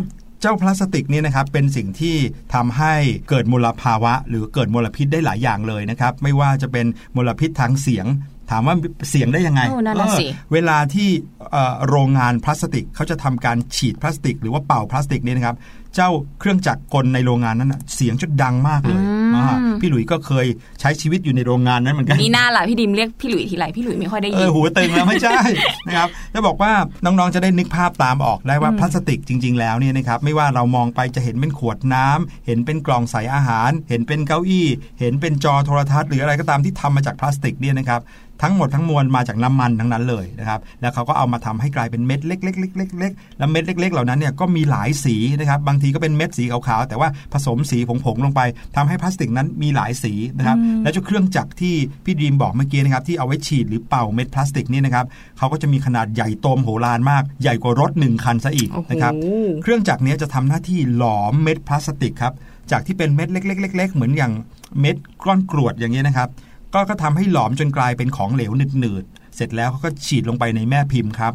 [0.44, 2.16] เจ้าพลาสติกเนี่ยนะครับเป็นสิ่งที่
[2.54, 2.94] ทำให้
[3.30, 6.86] เกิดมลภาวะ หรือเกิดมลพิษได้หลายอย่างเลยนะครับไม่ว่าจะเป็น
[7.16, 8.06] มลพิษทางเสียง
[8.52, 8.76] ถามว่า
[9.10, 11.10] เสียงได้ยังไงโอ้นั่นน่ะเออสิเวลาที่
[11.52, 15.56] เอ่อโรงงานพลาสติกเขาจะทำการฉีดพลาสติก หรือว่าเป่าพลาสติกเนี่ยนะครับ
[15.96, 19.02] เจ้าเครื่องจักรกลในโรงงานนั้นนะเสียงจะดังมากเลย
[19.36, 19.46] อ่า
[19.82, 20.46] พี่หลุยก็เคย
[20.80, 25.40] ใช้ชีวิตอยู่ในโรงงานนั้นเหมือนกันนี่น่าล่ะพี่ดิมเรียกพี่หลุยทีไรพี่หลุยไม่ค่อยได้เอยิอนหูตึงแล้วไม่ใช่
[25.88, 26.72] นะครับจะบอกว่า
[27.06, 34.68] น้องๆจะได้นึกภาพตามออกได้ว่าพลาสติกจริง ๆ แล้วเนี่ยนะครับไม่ว่าเรามองไปจะเห็นเป็นขวดน้ำเห็นเป็นกล่องใส่อาหาร เห็นเป็นเก้าอี้
[35.00, 38.02] เห็นเป็นจอโทรทัศน์หรืออะไรก็ตามที่ทำมาจากพลาสติกเนี่ยนะครับ
[38.42, 48.42] ทั้งหมดทั้งมวลมาจากน้ำมันทั้งนั้นเลยนะครับ แล้วเขาก็เอามาทำให้กลายเป็นเม็ดเล็กๆๆๆๆแล้วเม็ดเล็ก ๆ เหล่านั้นเนี่ยก็มีหลายสีนะครับบางทีก็เป็นเม็ดสีขาวๆแต่ว่าผสมสีผงๆลงไป
[48.76, 51.76] ทำให้พลาสติกนั้นมีหลายสีนะครับและเจ้าเครื่องจักรที่
[52.06, 55.06] พี่ดีมบอกเมื่อกี้นะครับที่เอาไว้ฉีดหรือเป่าเม็ดพลาสติกนี่นะครับ
[55.38, 59.14] เขาก็จะมีขนาดใหญ่โตมโหฬารมากใหญ่กว่ารถหนึ่งคันซะอีกโอ้โหนะครับ
[59.62, 62.34] เครื่องจักรเนี้ยจะทำหน้าที่หลอมเม็ดพลาสติกครับ
[62.72, 64.34] จากที่เป็นเม็ดเล็ก ๆๆๆเหมือนอย่าง
[64.80, 66.30] เม็ดก้อนกรวดอย่างนี้ยนะครับ
[66.74, 71.34] ก็ก็ทำให้หลอมจนกลายเป็นของเหลวหนืดๆเสร็จแล้วเขาก็ฉีดลงไปในแม่พิมพ์ครับ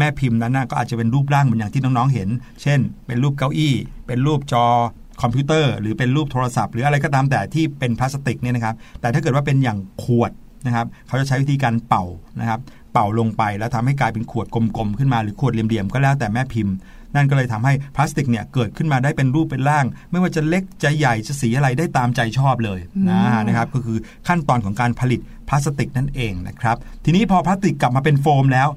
[0.00, 2.28] แม่พิมพ์นั้นน่ะก็อาจจะเป็นรูปร่างเหมือนอย่างที่น้องๆเห็น
[2.62, 3.74] เช่น เป็นรูปเก้าอี้
[4.06, 4.64] เป็นรูปจอ
[5.22, 10.30] คอมพิวเตอร์ หรือเป็นรูปโทรศัพท์ หรืออะไรก็ตามแต่ที่เป็นพลาสติกเนี่ยนะครับ แต่ถ้าเกิดว่าเป็นอย่างขวด
[10.66, 12.04] นะครับ เขาจะใช้วิธีการเป่า
[12.40, 12.60] นะครับ
[12.92, 16.74] เป่าลงไปแล้วทำให้กลายเป็นขวดกลมๆขึ้นมาหรือขวดเหลี่ยมๆก็แล้วแต่แม่พิมพ์
[17.14, 22.80] นั่นก็เลยทำให้พลาสติกเนี่ยเกิดขึ้นมาได้เป็นรูปเป็นร่าง ไม่ว่าจะเล็กจะใหญ่จะสีอะไรได้ตามใจชอบเลย
[23.10, 23.98] นะนะครับ ก็คือ
[24.28, 28.68] ขั้นตอนของการผลิตพลาสติกนั่นเองนะครับ ทีนี้พอพลาสติกกลับมาเป็นโฟมแล้ว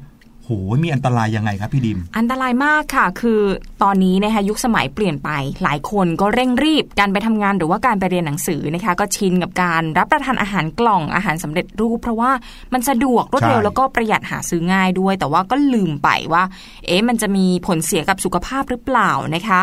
[0.46, 0.52] โห
[0.84, 3.41] มีอันตรายยังไงครับพี่ดิม อันตรายมากค่ะ คือ
[3.84, 5.30] ตอนนี้นะคะยุคสมัยเปลี่ยนไป
[5.64, 12.32] หลายคนก็เร่งรีบการไปทำงานหรือว่าการไปเรียนหนังสือนะคะ ก็ชินกับการรับประทานอาหารกล่องอาหารสำเร็จรูป เพราะว่า
[12.74, 16.44] มันสะดวกรวดเร็วแล้วก็ประหยัดหาซื้อง่ายด้วย แต่ว่าก็ลืมไปว่า
[16.86, 19.62] เอ๊ะมันจะมีผลเสียกับสุขภาพหรือเปล่านะคะ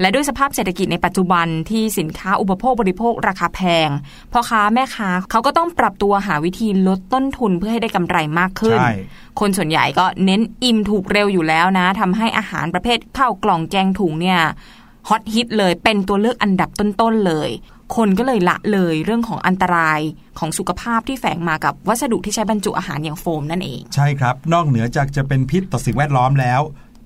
[0.00, 3.88] และด้วยสภาพเศรษฐกิจในปัจจุบันที่สินค้าอุปโภคบริโภคราคาแพง
[4.32, 8.92] พ่อค้าแม่ค้าเขาก็ต้องปรับตัวหาวิธีลดต้นทุนเพื่อให้ได้กำไรมากขึ้นใช่
[9.40, 14.40] คนส่วนใหญ่ก็เน้นอิ่มถูกเร็วอยู่แล้วนะทำให้อาหารประเภทข้าวกล่องแกงถุงเนี่ย
[15.08, 17.50] ฮอตฮิตเลยเป็นตัวเลือกอันดับต้นๆเลย
[17.96, 20.00] คนก็เลยละเลยเรื่องของอันตราย
[20.38, 26.60] ของสุขภาพที่แฝงมากับวัสดุที่ใช้บรรจุอาหารอย่างโฟมนั่นเอง ใช่ครับ นอกเหนือจากจะเป็นพิษต่อสิ่งแวดล้อมแล้ว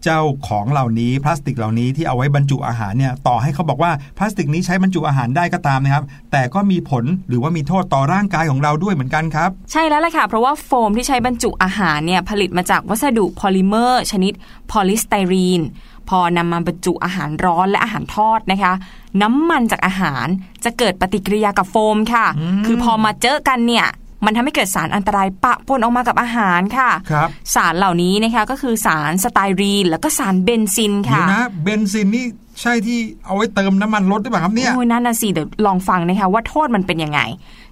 [0.05, 14.33] เจ้าของเหล่านี้พลาสติกเหล่านี้ที่เอาไว้บรรจุอาหารเนี่ยต่อให้เขาบอกว่าพลาสติกนี้ใช้บรรจุอาหารได้ก็ตามนะครับแต่ก็มีผลหรือว่ามีโทษต่อร่างกายของเราด้วยเหมือนกันครับ ใช่แล้วล่ะค่ะเพราะว่าโฟมที่ใช้บรรจุอาหารเนี่ยผลิตมาจากวัสดุพอลิเมอร์ ชนิด
[14.71, 15.61] พอลิสไตรีน
[16.09, 18.73] พอนำมาบรรจุอาหารร้อนและอาหารทอดนะคะ
[19.23, 20.27] น้ำมันจากอาหาร
[20.65, 22.27] จะเกิดปฏิกิริยากับโฟมค่ะ
[22.67, 23.87] คือพอมาเจอกันเนี่ย
[24.27, 32.27] มันทำให้เกิดสารอันตรายปะปนออกมากับอาหารค่ะครับสารเหล่านี้นะคะก็คือสารสไตรีนแล้วก็สารเบนซินค่ะ เดี๋ยค่ะวนะเบนซินนี่
[32.61, 37.21] ใช่ที่เอาไว้เติมน้ำมันรถหรือเปล่าครับเนี่ยโอ้ยนั่นน่ะสิเดี๋ยวลองฟังนะคะว่าโทษมันเป็นยังไง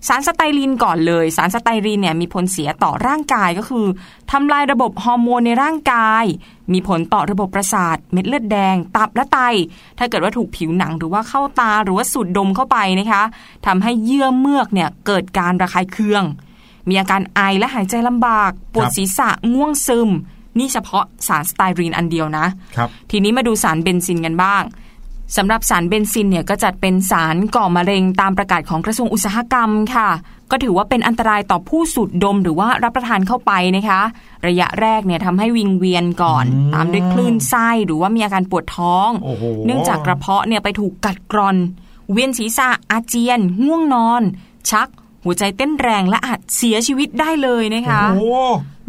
[0.08, 3.86] สารสไตรีนก่อนเลย สารสไตรีนเนี่ยมีผลเสียต่อร่างกายก็คือ
[4.30, 6.24] ทำลายระบบฮอร์โมนในร่างกาย
[6.72, 9.38] มีผลต่อระบบประสาท เม็ดเลือดแดง ตับและไต
[9.98, 13.22] ถ้าเกิดว่าถูกผิวหนังหรือว่าเข้าตาหรือว่าสูดดมเข้าไปนะคะ
[13.66, 16.24] ทำให้เยื่อเมือกเนี่ยเกิดการระคายเคือง
[16.88, 20.10] มีอาการไอและหายใจลำบาก ปวดศีรษะง่วงซึม
[20.58, 22.46] นี่เฉพาะสารสไตรีนอันเดียวนะ
[22.76, 24.62] ครับทีนี้มาดูสารเบนซินกันบ้าง
[25.36, 30.08] สำหรับสารเบนซินเนี่ยก็จัดเป็นสารก่อมะเร็งตามประกาศของกระทรวงอุตสาหกรรมค่ะ
[30.50, 34.00] ก็ถือว่าเป็นอันตรายต่อผู้สูดดมหรือว่ารับประทานเข้าไปนะคะ
[34.46, 41.56] ระยะแรกเนี่ยทำให้วิงเวียนก่อนอืมตามด้วยคลื่นไส้หรือว่ามีอาการปวดท้องโอ้โหเนื่องจากกระเพาะเนี่ยไปถูกกัดกร่อน
[42.12, 44.22] เวียนศีรษะอาเจียน ง่วงนอน
[44.70, 44.88] ชัก
[45.24, 48.24] หัวใจเต้นแรงและอาจเสียชีวิตได้เลยนะคะโอ้โห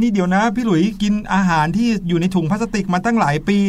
[0.02, 3.60] นี่เดี๋ยวนะ พี่หลุยกินอาหารที่อยู่ในถุงพลาสติกมาตั้งหลายปี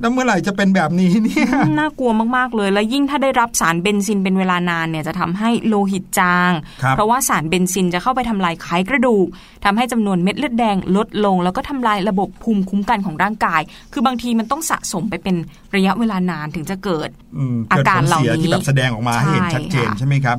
[0.00, 6.52] แล้วเมื่อไหร่จะเป็นแบบนี้เนี่ยน่ากลัวมากๆเลย และยิ่งถ้าได้รับสารเบนซินเป็นเวลานานเนี่ยจะทำให้โลหิตจาง
[6.82, 9.26] ครับเพราะว่าสารเบนซินจะเข้าไปทำลายไขกระดูก
[9.64, 13.60] ทำให้จำนวนเม็ดเลือดแดงลดลง แล้วก็ทำลายระบบภูมิคุ้มกันของร่างกาย
[13.92, 15.36] คือบางทีมันต้องสะสมไปเป็น
[15.76, 20.36] ระยะเวลานานถึงจะเกิดอืมอาเกิดการผลเหล่าเสียนี้ที่แบบแสดงออกมาให้เห็นใช่ชัดเจนค่ะใช่ไหมครับ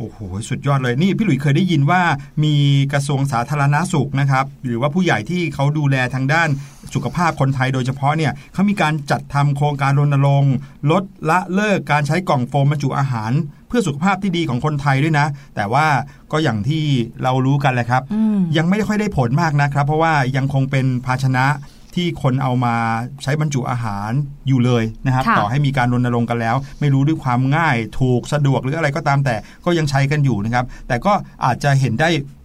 [0.00, 2.02] โอ้โหสุดยอดเลยนี่พี่หลุยเคยได้ยินว่า
[2.44, 2.54] มี
[2.92, 6.48] กระทรวงสาธารณาสุขนะครับ หรือว่าผู้ใหญ่ที่เขาดูแลทางด้าน
[6.94, 10.54] สุขภาพคนไทยโดยเฉพาะเนี่ยเขามีการจัดทำโครงการรณรงค์
[10.90, 13.32] ลดละเลิกการใช้กล่องโฟมบรรจุอาหาร
[13.68, 15.26] เพื่อสุขภาพที่ดีของคนไทยด้วยนะ
[15.56, 15.86] แต่ว่า
[16.32, 16.84] ก็อย่างที่
[17.22, 21.46] เรารู้กันแหละครับอืมยังไม่ค่อยได้ผลมากนะครับ เพราะว่ายังคงเป็นภาชนะ
[21.94, 22.74] ที่คนเอามา
[23.22, 24.10] ใช้บรรจุอาหาร
[24.48, 31.12] อยู่เลยนะครับค่ะต่อให้มีการรณรงค์กันแล้ว ไม่รู้ด้วยความง่ายถูกสะดวกหรืออะไรก็ตามแต่ก็ยังใช้กันอยู่นะครับ แต่ก็
[31.44, 32.39] อาจจะเห็นได้เอ่อ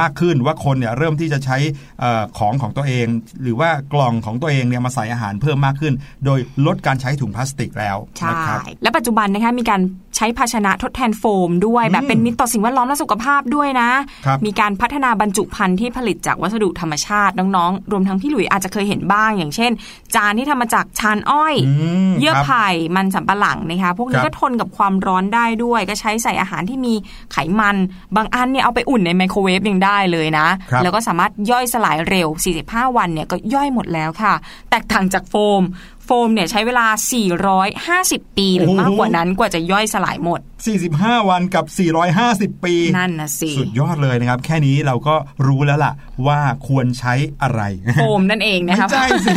[0.00, 1.56] มากขึ้นว่าคนเนี่ยเริ่มที่จะใช้
[2.00, 3.06] เออของของตัวเอง
[3.42, 5.94] หรือว่ากล่องของตัวเองเนี่ยมาใส่อาหารเพิ่มมากขึ้น
[6.24, 9.80] โดยลดการใช้ถุงพลาสติกแล้วใช่นะครับและปัจจุบันนะคะมีการ
[10.16, 13.90] ใช้ภาชนะทดแทนโฟมด้วย แบบเป็นมิตรต่อสิ่งแวดล้อมและสุขภาพด้วยนะ
[14.26, 19.70] ครับมีการพัฒนาบรรจุภัณฑ์ที่ผลิตจากวัสดุธรรมชาติน้องๆ รวมทั้งพี่หลุยอาจจะเคยเห็นบ้าง อย่างเช่น
[20.14, 21.72] จานที่ทำมาจากชานอ้อยอื
[22.08, 26.94] มเยื่อครับไผ่ มันสำปะหลังนะคะพวกนี้ครับก็ทนกับความร้อนได้ด้วย ก็ใช้ใส่อาหารที่มี
[27.32, 27.76] ไขมัน
[28.16, 32.28] บางอันเนี่ยเอาไปอุ่นในไมโครเวฟยังได้เลยนะครับแล้วก็สามารถย่อยสลายเร็ว
[32.62, 34.34] 45 วันเนี่ยก็ย่อยหมดแล้วค่ะ
[34.70, 35.62] แตกต่างจากโฟม
[36.04, 36.86] โฟมเนี่ยใช้เวลา
[37.82, 41.64] 450 ปีหรือมากกว่านั้นกว่าจะย่อยสลายหมด45 วันกับ
[42.14, 45.14] 450 ปี นั่นนะสิ สุดยอดเลยนะครับ แค่นี้เราก็
[45.46, 45.92] รู้แล้วล่ะ
[46.26, 47.60] ว่าควรใช้อะไร
[47.94, 49.32] โฟมนั่นเองนะไม่คะใช่สิ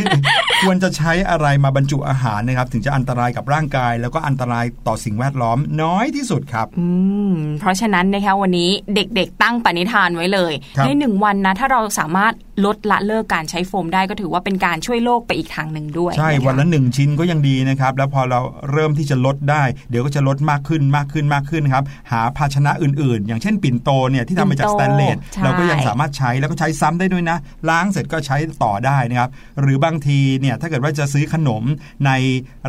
[0.63, 6.87] ควรจะใช้อะไรมาบรรจุอาหารนะครับ ถึงจะอันตรายกับร่างกาย แล้วก็อันตรายต่อสิ่งแวดล้อมน้อยที่สุดครับ อื
[7.31, 12.33] ม เพราะฉะนั้นนะคะวันนี้เด็กๆ ตั้งปณิธานไว้เลยครับในหนึ่งวันนะถ้าเราสามารถ
[12.65, 18.39] ลดละเลิกการใช้โฟมได้ก็ถือว่าเป็นการช่วยโลกไปอีกทางหนึ่งด้วย ใช่นะคะวันละหนึ่งชิ้นก็ยังดีนะครับ แล้วพอเรา
[18.71, 27.37] เริ่มที่จะลดได้ เดี๋ยวก็จะลดมากขึ้นมากขึ้นมากขึ้นครับ หาภาชนะอื่นๆ อย่างเช่นปิ่นโตเนี่ยที่ทำมาจากสแตนเลสใช่เราก็ยังสามารถใช้แล้วก็ใช้ซ้ำได้ด้วยนะ
[27.69, 29.29] ล้างเสร็จก็ใช้ต่อได้นะครับ
[29.61, 31.63] หรือบางทีเนี่ยถ้าเกิดว่าจะซื้อขนม
[32.05, 32.11] ใน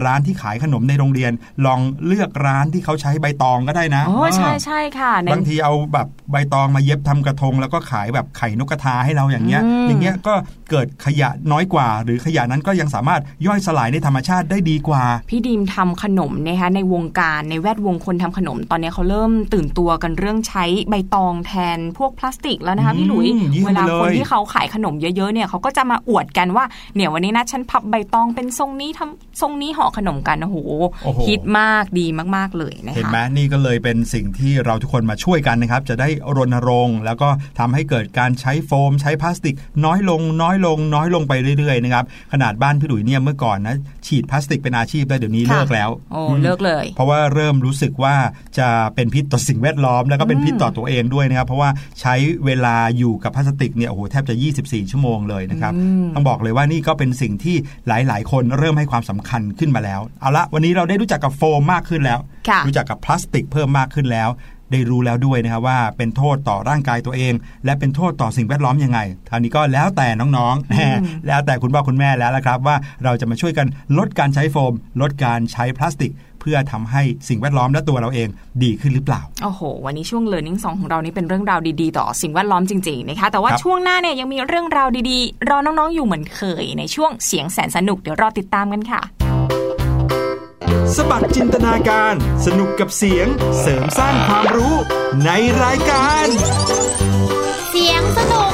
[0.05, 1.33] ร้านที่ขายขนมในโรงเรียน
[1.67, 10.35] ลองเลือกร้านที่เขาใช้ใบตองก็ได้นะโอ้ใช่ใช่ค่ะในบางทีเอาแบบใบตองมาเย็บทำกระทง แล้วก็ขายแบบไข่นกกระทาให้เราอย่างเงี้ยอืมอย่างเงี้ยก็
[10.71, 26.65] เกิดขยะน้อยกว่า หรือขยะนั้นก็ยังสามารถย่อยสลายในธรรมชาติได้ดีกว่า พี่ดีมทำขนมนะคะในวงการในแวดวงคนทำขนม ตอนนี้เขาเริ่มตื่นตัวกันเรื่องใช้ใบตองแทนพวกพลาสติกแล้วนะคะพี่หลุยอืมเยี่ยมเวลาเลยคนที่เขาขายขนมเยอะๆเนี่ยเขาก็จะมาอวดกันว่า
[26.95, 30.59] เนี่ยวันนี้นะฉันพับใบตองเป็นทรงนี้ทำทรงนี้ห่อขนมกันโอ้โห
[31.05, 32.07] โอ้โหฮิตมากดี
[32.37, 37.29] มากๆเลยนะคะเห็นไหมนี่ก็เลยเป็นสิ่งที่เราทุกคนมาช่วยกันนะครับ จะได้รณรงค์ แล้วก็
[37.59, 39.55] ทำให้เกิดการใช้โฟม ใช้พลาสติก
[39.85, 43.77] น้อยลงน้อยลง น้อยลงไปเรื่อยๆนะครับขนาดบ้านพี่หลุยเนี่ยเมื่อก่อนนะ
[44.07, 48.15] ฉีดพลาสติกเป็นอาชีพแล้วเดี๋ยวนี้ค่ะเลิกแล้วโอ้มเลิกเลย เพราะว่าเริ่มรู้สึกว่า
[48.59, 51.71] จะเป็นพิษต่อสิ่งแวดล้อม แล้วก็เป็นพิษต่อตัวเองด้วยนะครับ เพราะว่า
[52.01, 52.15] ใช้
[52.45, 57.57] เวลาอยู่กับพลาสติกเนี่ยโอ้โหแทบจะ 24 ชั่วโมงเลยนะครับอืมต้องบอกเลยว่านี่ก็เป็นสิ่งที่
[57.89, 62.19] หลาย ๆ คนเริ่มให้ความสำคัญขึ้นมาแล้ว เอาละวันนี้เราได้รู้จักกับโฟมมากขึ้นแล้ว
[62.49, 64.31] ค่ะรู้จักกับพลาสติกเพิ่มมากขึ้นแล้ว
[64.75, 68.99] ได้รู้แล้วด้วยนะครับว่าเป็นโทษต่อร่างกายตัวเอง และเป็นโทษต่อสิ่งแวดล้อมยังไง
[69.29, 70.97] ท่านี้ก็แล้วแต่น้องๆแหม
[71.27, 73.67] แล้วแต่คุณพ่อคุณแม่แล้วละครับ ว่าเราจะมาช่วยกัน
[73.99, 76.13] ลดการใช้โฟม ลดการใช้พลาสติก
[76.43, 78.29] เพื่อทำให้สิ่งแวดล้อมและตัวเราเอง
[78.63, 89.01] ดีขึ้นหรือเปล่า โอ้โห วันนี้ช่วง Learning 2 ของเรานี่เป็นเรื่องราวดีๆ ต่อสิ่งแวดล้อมจริงๆนะคะ แต่ว่าครับช่วงหน้าเนี่ยยังมีเรื่องราวดีๆ รอน้องๆอยู่เหมือนเคย ในช่วงเสียงแสนสนุกเดี๋ยวรอติดตามกันค่ะ
[90.97, 92.15] สบัดจินตนาการ
[92.47, 93.27] สนุกกับเสียง
[93.61, 94.75] เสริมสร้างความรู้
[95.25, 95.31] ใน
[95.63, 96.27] รายการ
[97.71, 98.52] เสียงสนุก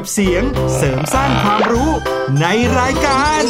[0.00, 0.42] กกับเสียง
[0.76, 1.90] เสริมสร้างความรู้
[2.40, 2.46] ใน
[2.78, 3.42] รายการ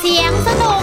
[0.00, 0.80] เสียงสนุก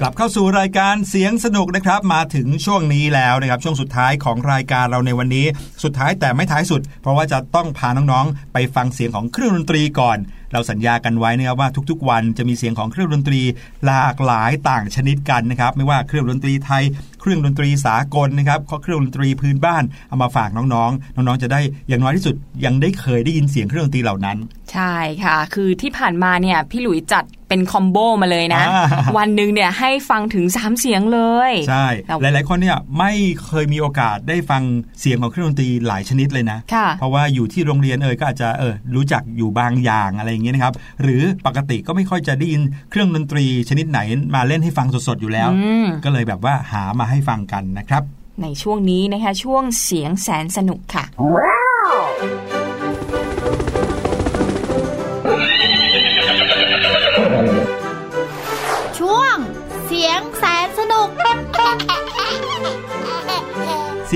[0.00, 5.46] กลับเข้าสู่รายการเสียงสนุกนะครับ มาถึงช่วงนี้แล้วนะครับ ช่วงสุดท้ายของรายการเราในวันนี้
[5.84, 10.18] สุดท้ายแต่ไม่ท้ายสุด เพราะว่าจะต้องพาน้องๆ ไปฟังเสียงของเครื่องดนตรีก่อน
[10.52, 13.40] เราสัญญากันไว้นะครับว่าทุกๆ วันจะมีเสียงของเครื่องดนตรี
[13.86, 16.84] หลากหลายต่างชนิดกันนะครับ ไม่ว่าเครื่องดนตรีไทย
[17.24, 24.36] เครื่องดนตรีสากลนะครับเครื่องดนตรีพื้นบ้านเอามาฝากน้องๆ น้องๆ จะได้อย่างน้อยที่สุดยังได้เคยได้ยินเสียงเครื่องดนตรีเหล่านั้น
[24.74, 24.94] ใช่
[25.24, 28.86] ค่ะ คือที่ผ่านมาเนี่ยพี่หลุยจัดเป็นคอมโบมาเลยนะอ่า
[29.18, 31.20] วันหนึ่งเนี่ยให้ฟังถึง 3 เสียงเล
[31.50, 33.12] ย ใช่แต่หลาย ๆ คนเนี่ยไม่
[33.46, 34.62] เคยมีโอกาสได้ฟัง
[35.00, 44.00] เสียงของเครื่องดนตรีหลายชนิดเลยนะค่ะเพราะว่าอยู่ที่โรงเรียนเอยก็อาจจะเออรู้จักอยู่บางอย่างอะไรอย่างเงี้ยนะครับ หรือปกติก็ไม่ค่อยจะได้ยินเครื่องดนตรีชนิดไหน
[44.34, 48.02] มาเล่นให้ฟังสด ๆ อยู่แล้วอืมก็เลยแบบว่าหามาให้ฟังกันนะครับ
[48.42, 52.53] ในช่วงนี้นะคะช่วงเสียงแสนสนุกค่ะช่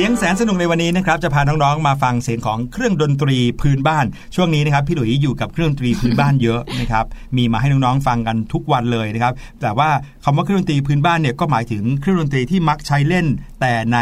[0.01, 7.05] สียงแสนสนุกในวันนี้นะครับจะพาน้องๆมาฟังเสียงของเครื่องดนตรีพื้นบ้าน ช่วงนี้นะครับพี่หลุยอยู่กับเครื่องดนตรีพื้นบ้านเยอะนะครับ
[7.37, 9.91] มีมาให้น้องๆฟังกันทุกวันเลยนะครับแต่ว่า
[10.25, 13.27] คำว่าเครื่องดนตรีพื้นบ้านเนี่ยก็หมายถึงเครื่องดนตรีที่มักใช้เล่น
[13.61, 13.99] แต่ใน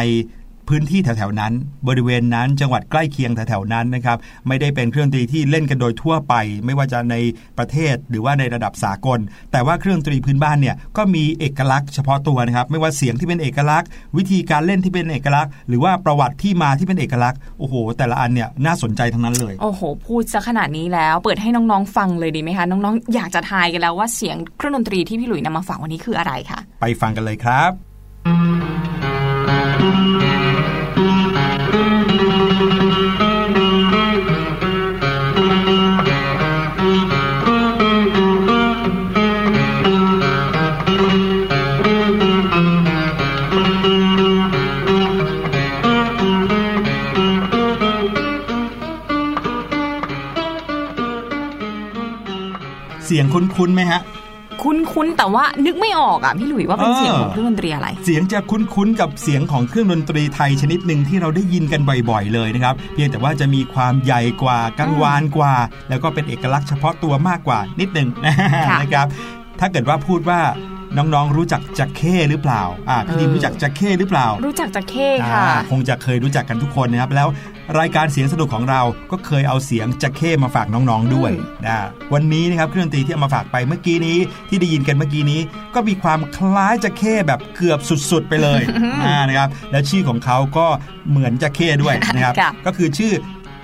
[0.68, 1.52] พื้นที่แถวๆนั้น
[1.88, 4.16] บริเวณนั้นจังหวัดใกล้เคียงแถวๆนั้นนะครับ
[4.48, 7.16] ไม่ได้เป็นเครื่องดนตรีที่เล่นกันโดยทั่วไป ไม่ว่าจะใน
[7.58, 9.18] ประเทศหรือว่าในระดับสากล
[9.52, 27.70] แต่ว่าเครื่องดนตรีพื้นบ้านเนี่ยก็มีเอกลักษณ์เฉพาะตัวนะครับไม่ว่าเสียงที่เป็นเอกลักษณ์ วิธีการเล่นที่เป็นเอกลักษณ์ หรือว่าประวัติที่มาที่เป็นเอกลักษณ์โอ้โห แต่ละอันเนี่ยน่าสนใจทั้งนั้นเลยโอ้โห พูดซะขนาดนี้แล้ว เปิดให้น้องๆฟังเลยดีไหมคะน้องๆอยากจะทายกันแล้วว่าเสียงเครื่องดนตรีที่พี่หลุยนำมาฝากวันนี้คืออะไรคะไปฟังกันเลยครับ
[29.78, 30.25] เสี
[53.56, 54.02] คุ้นๆไหมฮะ
[54.62, 61.80] คุ้นๆแต่ว่านึกไม่ออกอะพี่หลุยว่าเป็นเออเสียงของเครื่องดนตรีอะไร เสียงจะคุ้นๆกับเสียงของเครื่องดนตรีไทยชนิดหนึ่งที่เราได้ยินกัน
[62.10, 65.54] บ่อยๆเลยนะครับ เพียงแต่ว่าจะมีความใหญ่กว่ากังวานกว่า
[65.88, 68.08] แล้วก็เป็นเอกลักษณ์เฉพาะตัวมากกว่านิดหนึ่ง
[68.68, 69.06] ค่ะนะครับ
[69.60, 70.40] ถ้าเกิดว่าพูดว่า
[70.96, 77.28] น้องๆรู้จักจักเข้หรือเปล่าอ่าพี่ดิมรู้จักจักเข้หรือเปล่า รู้จักจะเข้ค่ะอ่าคงจะเคยรู้จักกันทุกคนนะครับแล้ว
[77.78, 78.80] รายการเสียงสนุกของเรา
[79.10, 81.32] ก็เคยเอาเสียงจักเข้มาฝากน้องๆด้วย
[81.66, 81.74] นะ
[82.14, 84.18] วันนี้นะครับเครื่องดนตรีที่เอามาฝากไปเมื่อกี้นี้
[84.48, 85.40] ที่ได้ยินกันเมื่อกี้นี้
[85.74, 87.78] ก็มีความคล้ายจักเข้แบบเกือบ
[88.10, 88.62] สุดๆไปเลย
[89.04, 90.66] อ่านะครับแล้วชื่อของเขาก็
[91.10, 93.14] เหมือนจักเข้ด้วยนะครับค่ะก็คือชื่อ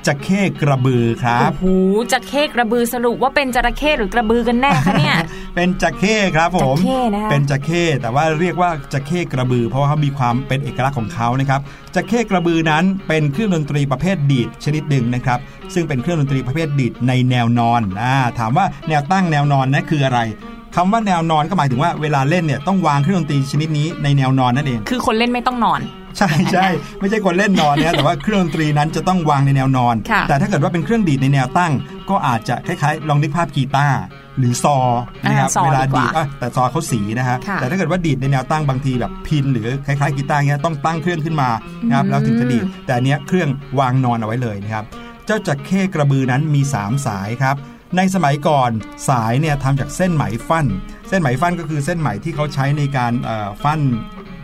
[0.09, 1.65] จักเข้กระบือครับ โอ้โห
[2.13, 5.17] จะเข้กระบือสรุปว่าเป็นจระเข้หรือกระบือกันแน่คะเนี่ย
[5.55, 11.61] เป็นจักเข้ครับผมจักเข้นะคะเป็นจักเข้แต่ว่าเรียกว่าจักเข้กระบือ เพราะว่าเขามีความเป็นเอกลักษณ์ของเขานะครับ
[11.95, 15.39] จักเข้กระบือนั้นเป็นเครื่องดนตรีประเภทดีดชนิดหนึ่งนะครับ
[15.75, 20.21] ซึ่งเป็นเครื่องดนตรีประเภทดีดในแนวนอนอ่าถามว่าแนวตั้งแนวนอนนะคืออะไร
[20.77, 25.81] คำว่าแนวนอนก็หมายถึงว่าเวลาเล่นเนี่ยต้องวางเครื่องดนตรีชนิดนี้ในแนวนอนนั่นเอง คือคนเล่นไม่ต้องนอน
[26.19, 26.67] ใช่ใช่
[27.01, 31.73] ไม่ใช่คนเล่นนอนนะแต่ว่าเครื่องดนตรีนั้นจะต้องวางในแนวนอนค่ะแต่ถ้าเกิดว่าเป็นเครื่องดีดในแนวตั้ง
[32.11, 34.01] ก็อาจจะคล้ายๆ ลองนึกภาพกีตาร์
[34.39, 34.77] หรือซอ
[35.25, 41.51] นะครับอ่าซอเวลาดีกว่าดีดอะแต่ซอเขาสีนะฮะค่ะแต่ถ้าเกิดว่าดีดในแนวตั้งบางทีแบบพินหรือคล้ายๆกีตาร์เงี้ยต้องตั้งเครื่องขึ้นมา
[41.89, 44.85] นะครับอืมแล้วถึงจะดีดแต่อันเนี้ยเครื่องวางนอนเอาไว้เลยนะครับ
[45.27, 47.57] เจ้าจักเข้กระบือนั้นมี 3 สายครับ
[47.97, 48.71] ในสมัยก่อน
[49.09, 50.67] สายเนี่ยทำจากเส้นไหมฟั่น
[51.09, 53.81] เส้นไหมฟั่นก็คือเส้นไหมที่เขาใช้ในการเอ่อฟั่น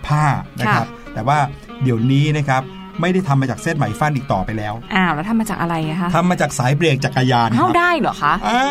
[0.06, 0.24] ผ้า
[0.60, 1.38] นะครับแต่ว่า
[1.82, 2.62] เดี๋ยวนี้นะครับ
[3.00, 8.62] ไม่ได้ทำมาจากเส้นไหมฟั่นอีกต่อไปแล้ว อ้าวแล้วทำมาจากอะไรอะคะทำมาจากสายเบรกจักรยานคเอ้ารับได้เหรอคะอ่า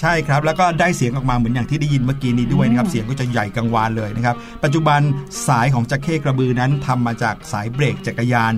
[0.00, 5.00] ใช่ครับ แล้วก็ได้เสียงออกมาเหมือนอย่างที่ได้ยินเมื่อกี้นี้ด้วยนะครับอืมเสียงก็จะใหญ่กังวานเลยนะครับ ปัจจุบัน
[5.48, 8.52] สายของจักเข้กระบือนั้นทำมาจากสายเบรกจักรยาน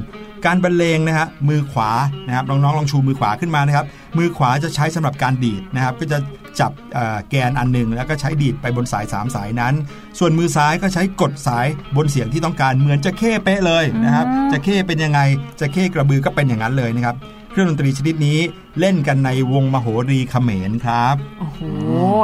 [0.47, 1.91] การบรรเลงนะฮะมือขวา
[2.27, 3.87] นะครับน้องๆลองชูมือขวาขึ้นมานะครับ
[4.19, 6.19] มือขวาจะใช้สำหรับการดีดนะครับก็จะ
[6.61, 9.75] จับเอ่อแกนอันหนึ่งแล้วก็ใช้ดีดไปบนสาย 3 สายนั้น
[10.19, 15.21] ส่วนมือซ้ายก็ใช้กดสายบนเสียงที่ต้องการเหมือนจะเข้เป๊ะเลยนะครับจะเข้เป็นยังไง
[15.61, 17.17] จะเข้กระบือก็เป็นอย่างนั้นเลยนะครับ
[17.51, 18.39] เครื่องดนตรีชนิดนี้
[18.81, 21.61] เล่นกันในวงมโหรีเขมรครับ โอ้โห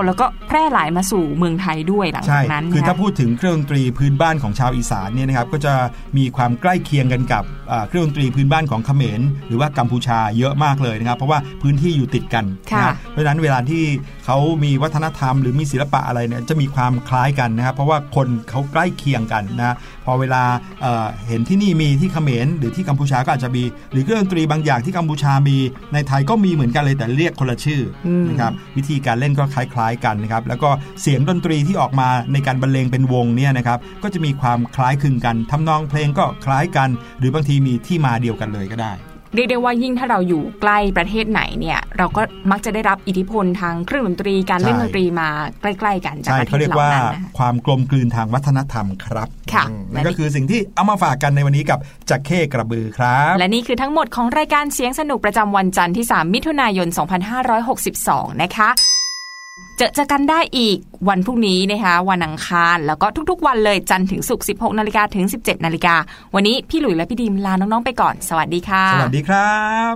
[0.04, 5.74] แล้วก็แพร่หลายมาสู่เมืองไทยด้วยหลังใช่จากนั้น คือถ้านะพูดถึงเครื่องดนตรีพื้นบ้านของชาวอีสานเนี่ยนะครับ ก็จะ
[6.16, 13.82] มีความใกล้เคียงกันกับอ่าเครื่องดนตรีพื้นบ้านของเขมร หรือว่ากัมพูชาเยอะมากเลยนะครับ เพราะว่าพื้นที่อยู่ติดกันค่ะนะครับเพราะฉะนั้นเวลาที่
[14.26, 19.76] เขามีวัฒนธรรมหรือมีศิลปะอะไรเนี่ยจะมีความคล้ายกันนะครับ เพราะว่าคนเขาใกล้เคียงกันนะ
[20.06, 20.42] พอเวลา
[20.82, 25.56] เอ่อเห็นที่นี่มีที่เขมรหรือที่กัมพูชาก็อาจจะมี หรือเครื่องดนตรีบางอย่างที่กัมพูชามี
[25.94, 30.70] ในไทยก็มีเหมือนกันเลยแต่เรียกคนละชื่ออมนะครับวิธีการเล่นก็คล้ายๆกันนะครับแล้วก็
[31.00, 36.88] เสียงดนตรีที่ออกมาในการบรรเลงเป็นวงเนี่ยนะครับก็จะมีความคล้ายคลึงกันทำนองเพลงก็คล้ายกัน
[37.18, 38.94] หรือบางทีมีที่มาเดียวกันเลยก็ได้
[39.34, 45.28] เรียกได้ว่ายิ่งถ้าเราอยู่ใกล้ประเทศไหนเนี่ยเราก็มักจะได้รับอิทธิพลทางเครื่องดนตรีการเล่นใช่ดนตรีมา
[45.60, 51.78] ใกล้ ๆ กันจากใช่ประเทเขาศเรียกเหล่าว่านั้นนะคะความกลมกลืนทางวัฒนธรรมครับค่ะอืมนั่นก็คือสิ่งที่เอามาฝากกันในวันนี้กับ
[52.10, 56.88] จักเข้กระบือครับ และนี่คือทั้งหมดของรายการเสียงสนุกประจำวันจันทร์ที่ 3 มิถุนายน
[57.64, 58.70] 2562 นะคะ
[59.80, 60.78] เจอเจอกันได้อีก
[61.08, 65.94] วันพรุ่งนี้นะคะวันอังคารแล้วก็ทุกๆ วันเลยจันทร์ถึงศุกร์16นาฬิกาถึง 17นาฬิกา
[66.34, 69.54] วันนี้พี่หลุยและพี่ดีมลาน้องๆไปก่อน สวัสดีค่ะ สวัสดีครั
[69.92, 69.94] บ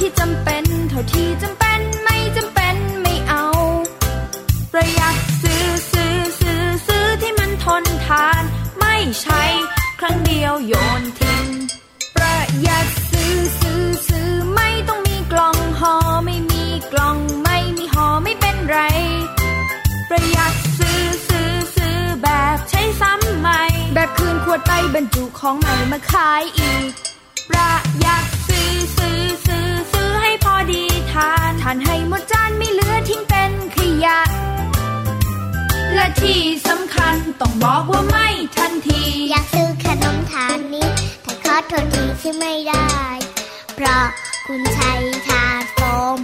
[0.00, 3.44] ที่จำเป็นเท่าที่จำเป็นไม่จำเป็นไม่เอา
[4.72, 8.42] ประหยัดซื้อซื้อซื้อซื้อที่มันทนทาน
[8.78, 9.61] ไม่ใช่
[10.54, 11.46] ล้วโยนทิ้ง
[12.16, 15.94] ประหยัดซื้อซื้อซื้อไม่ต้องมีกล่องห่อ
[16.24, 18.78] ไม่มีกล่องไม่มีห่อไม่เป็นไร
[20.08, 23.62] ประหยัดซื้อซื้อซื้อแบบใช้ซ้ำใหม่
[23.94, 26.90] แบบคืนขวดไปบรรจุของใหม่มาขายอีก
[27.50, 34.18] ประหยัดซื้อซื้อซื้อซื้อให้พอดีทานทานให้หมดจานไม่เหลือทิ้งเป็นขยะ
[35.94, 40.88] และที่สำคัญต้องบอกว่าไม่ทันที อยากซื้อขนมทานนี้
[41.22, 42.88] แต่ขอโทษทีที่ไม่ได้
[43.74, 44.04] เพราะ
[44.46, 44.92] คุณใช้
[45.28, 45.78] ถาดโฟ
[46.16, 46.18] ม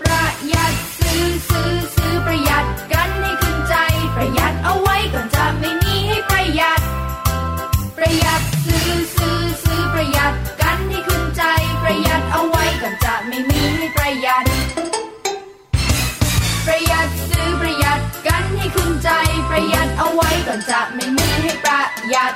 [0.00, 3.74] ประหยัดซื้อซื้อซื้อประหยัดกันให้ขึ้นใจ
[4.16, 6.80] ประหยัดเอาไว้ก่อนจะไม่มีให้ประหยัด
[7.96, 11.42] ประหยัดซื้อซื้อซื้อประหยัดกันให้ขึ้นใจ
[11.82, 14.43] ประหยัดเอาไว้ก่อนจะไม่มีให้ประหยัด
[19.56, 21.80] ประหยัดเอาไว้ก่อนจะไม่มีให้ประ
[22.10, 22.32] หยัด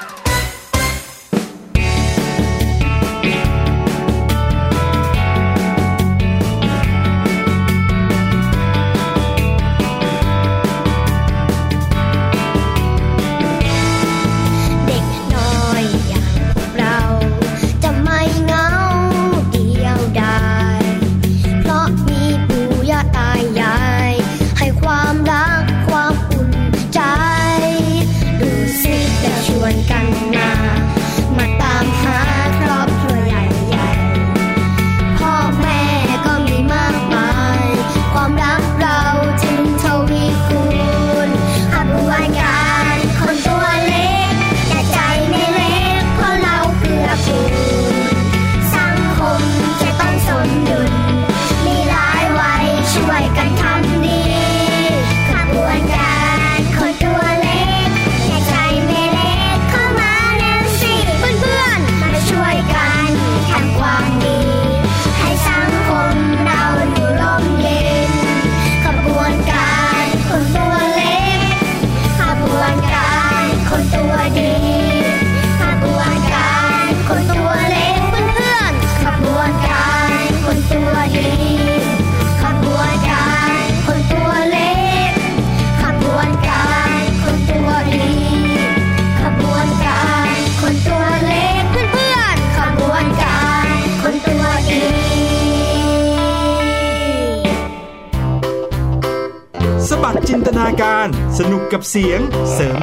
[101.78, 102.20] กับเสียง
[102.54, 102.77] เสริม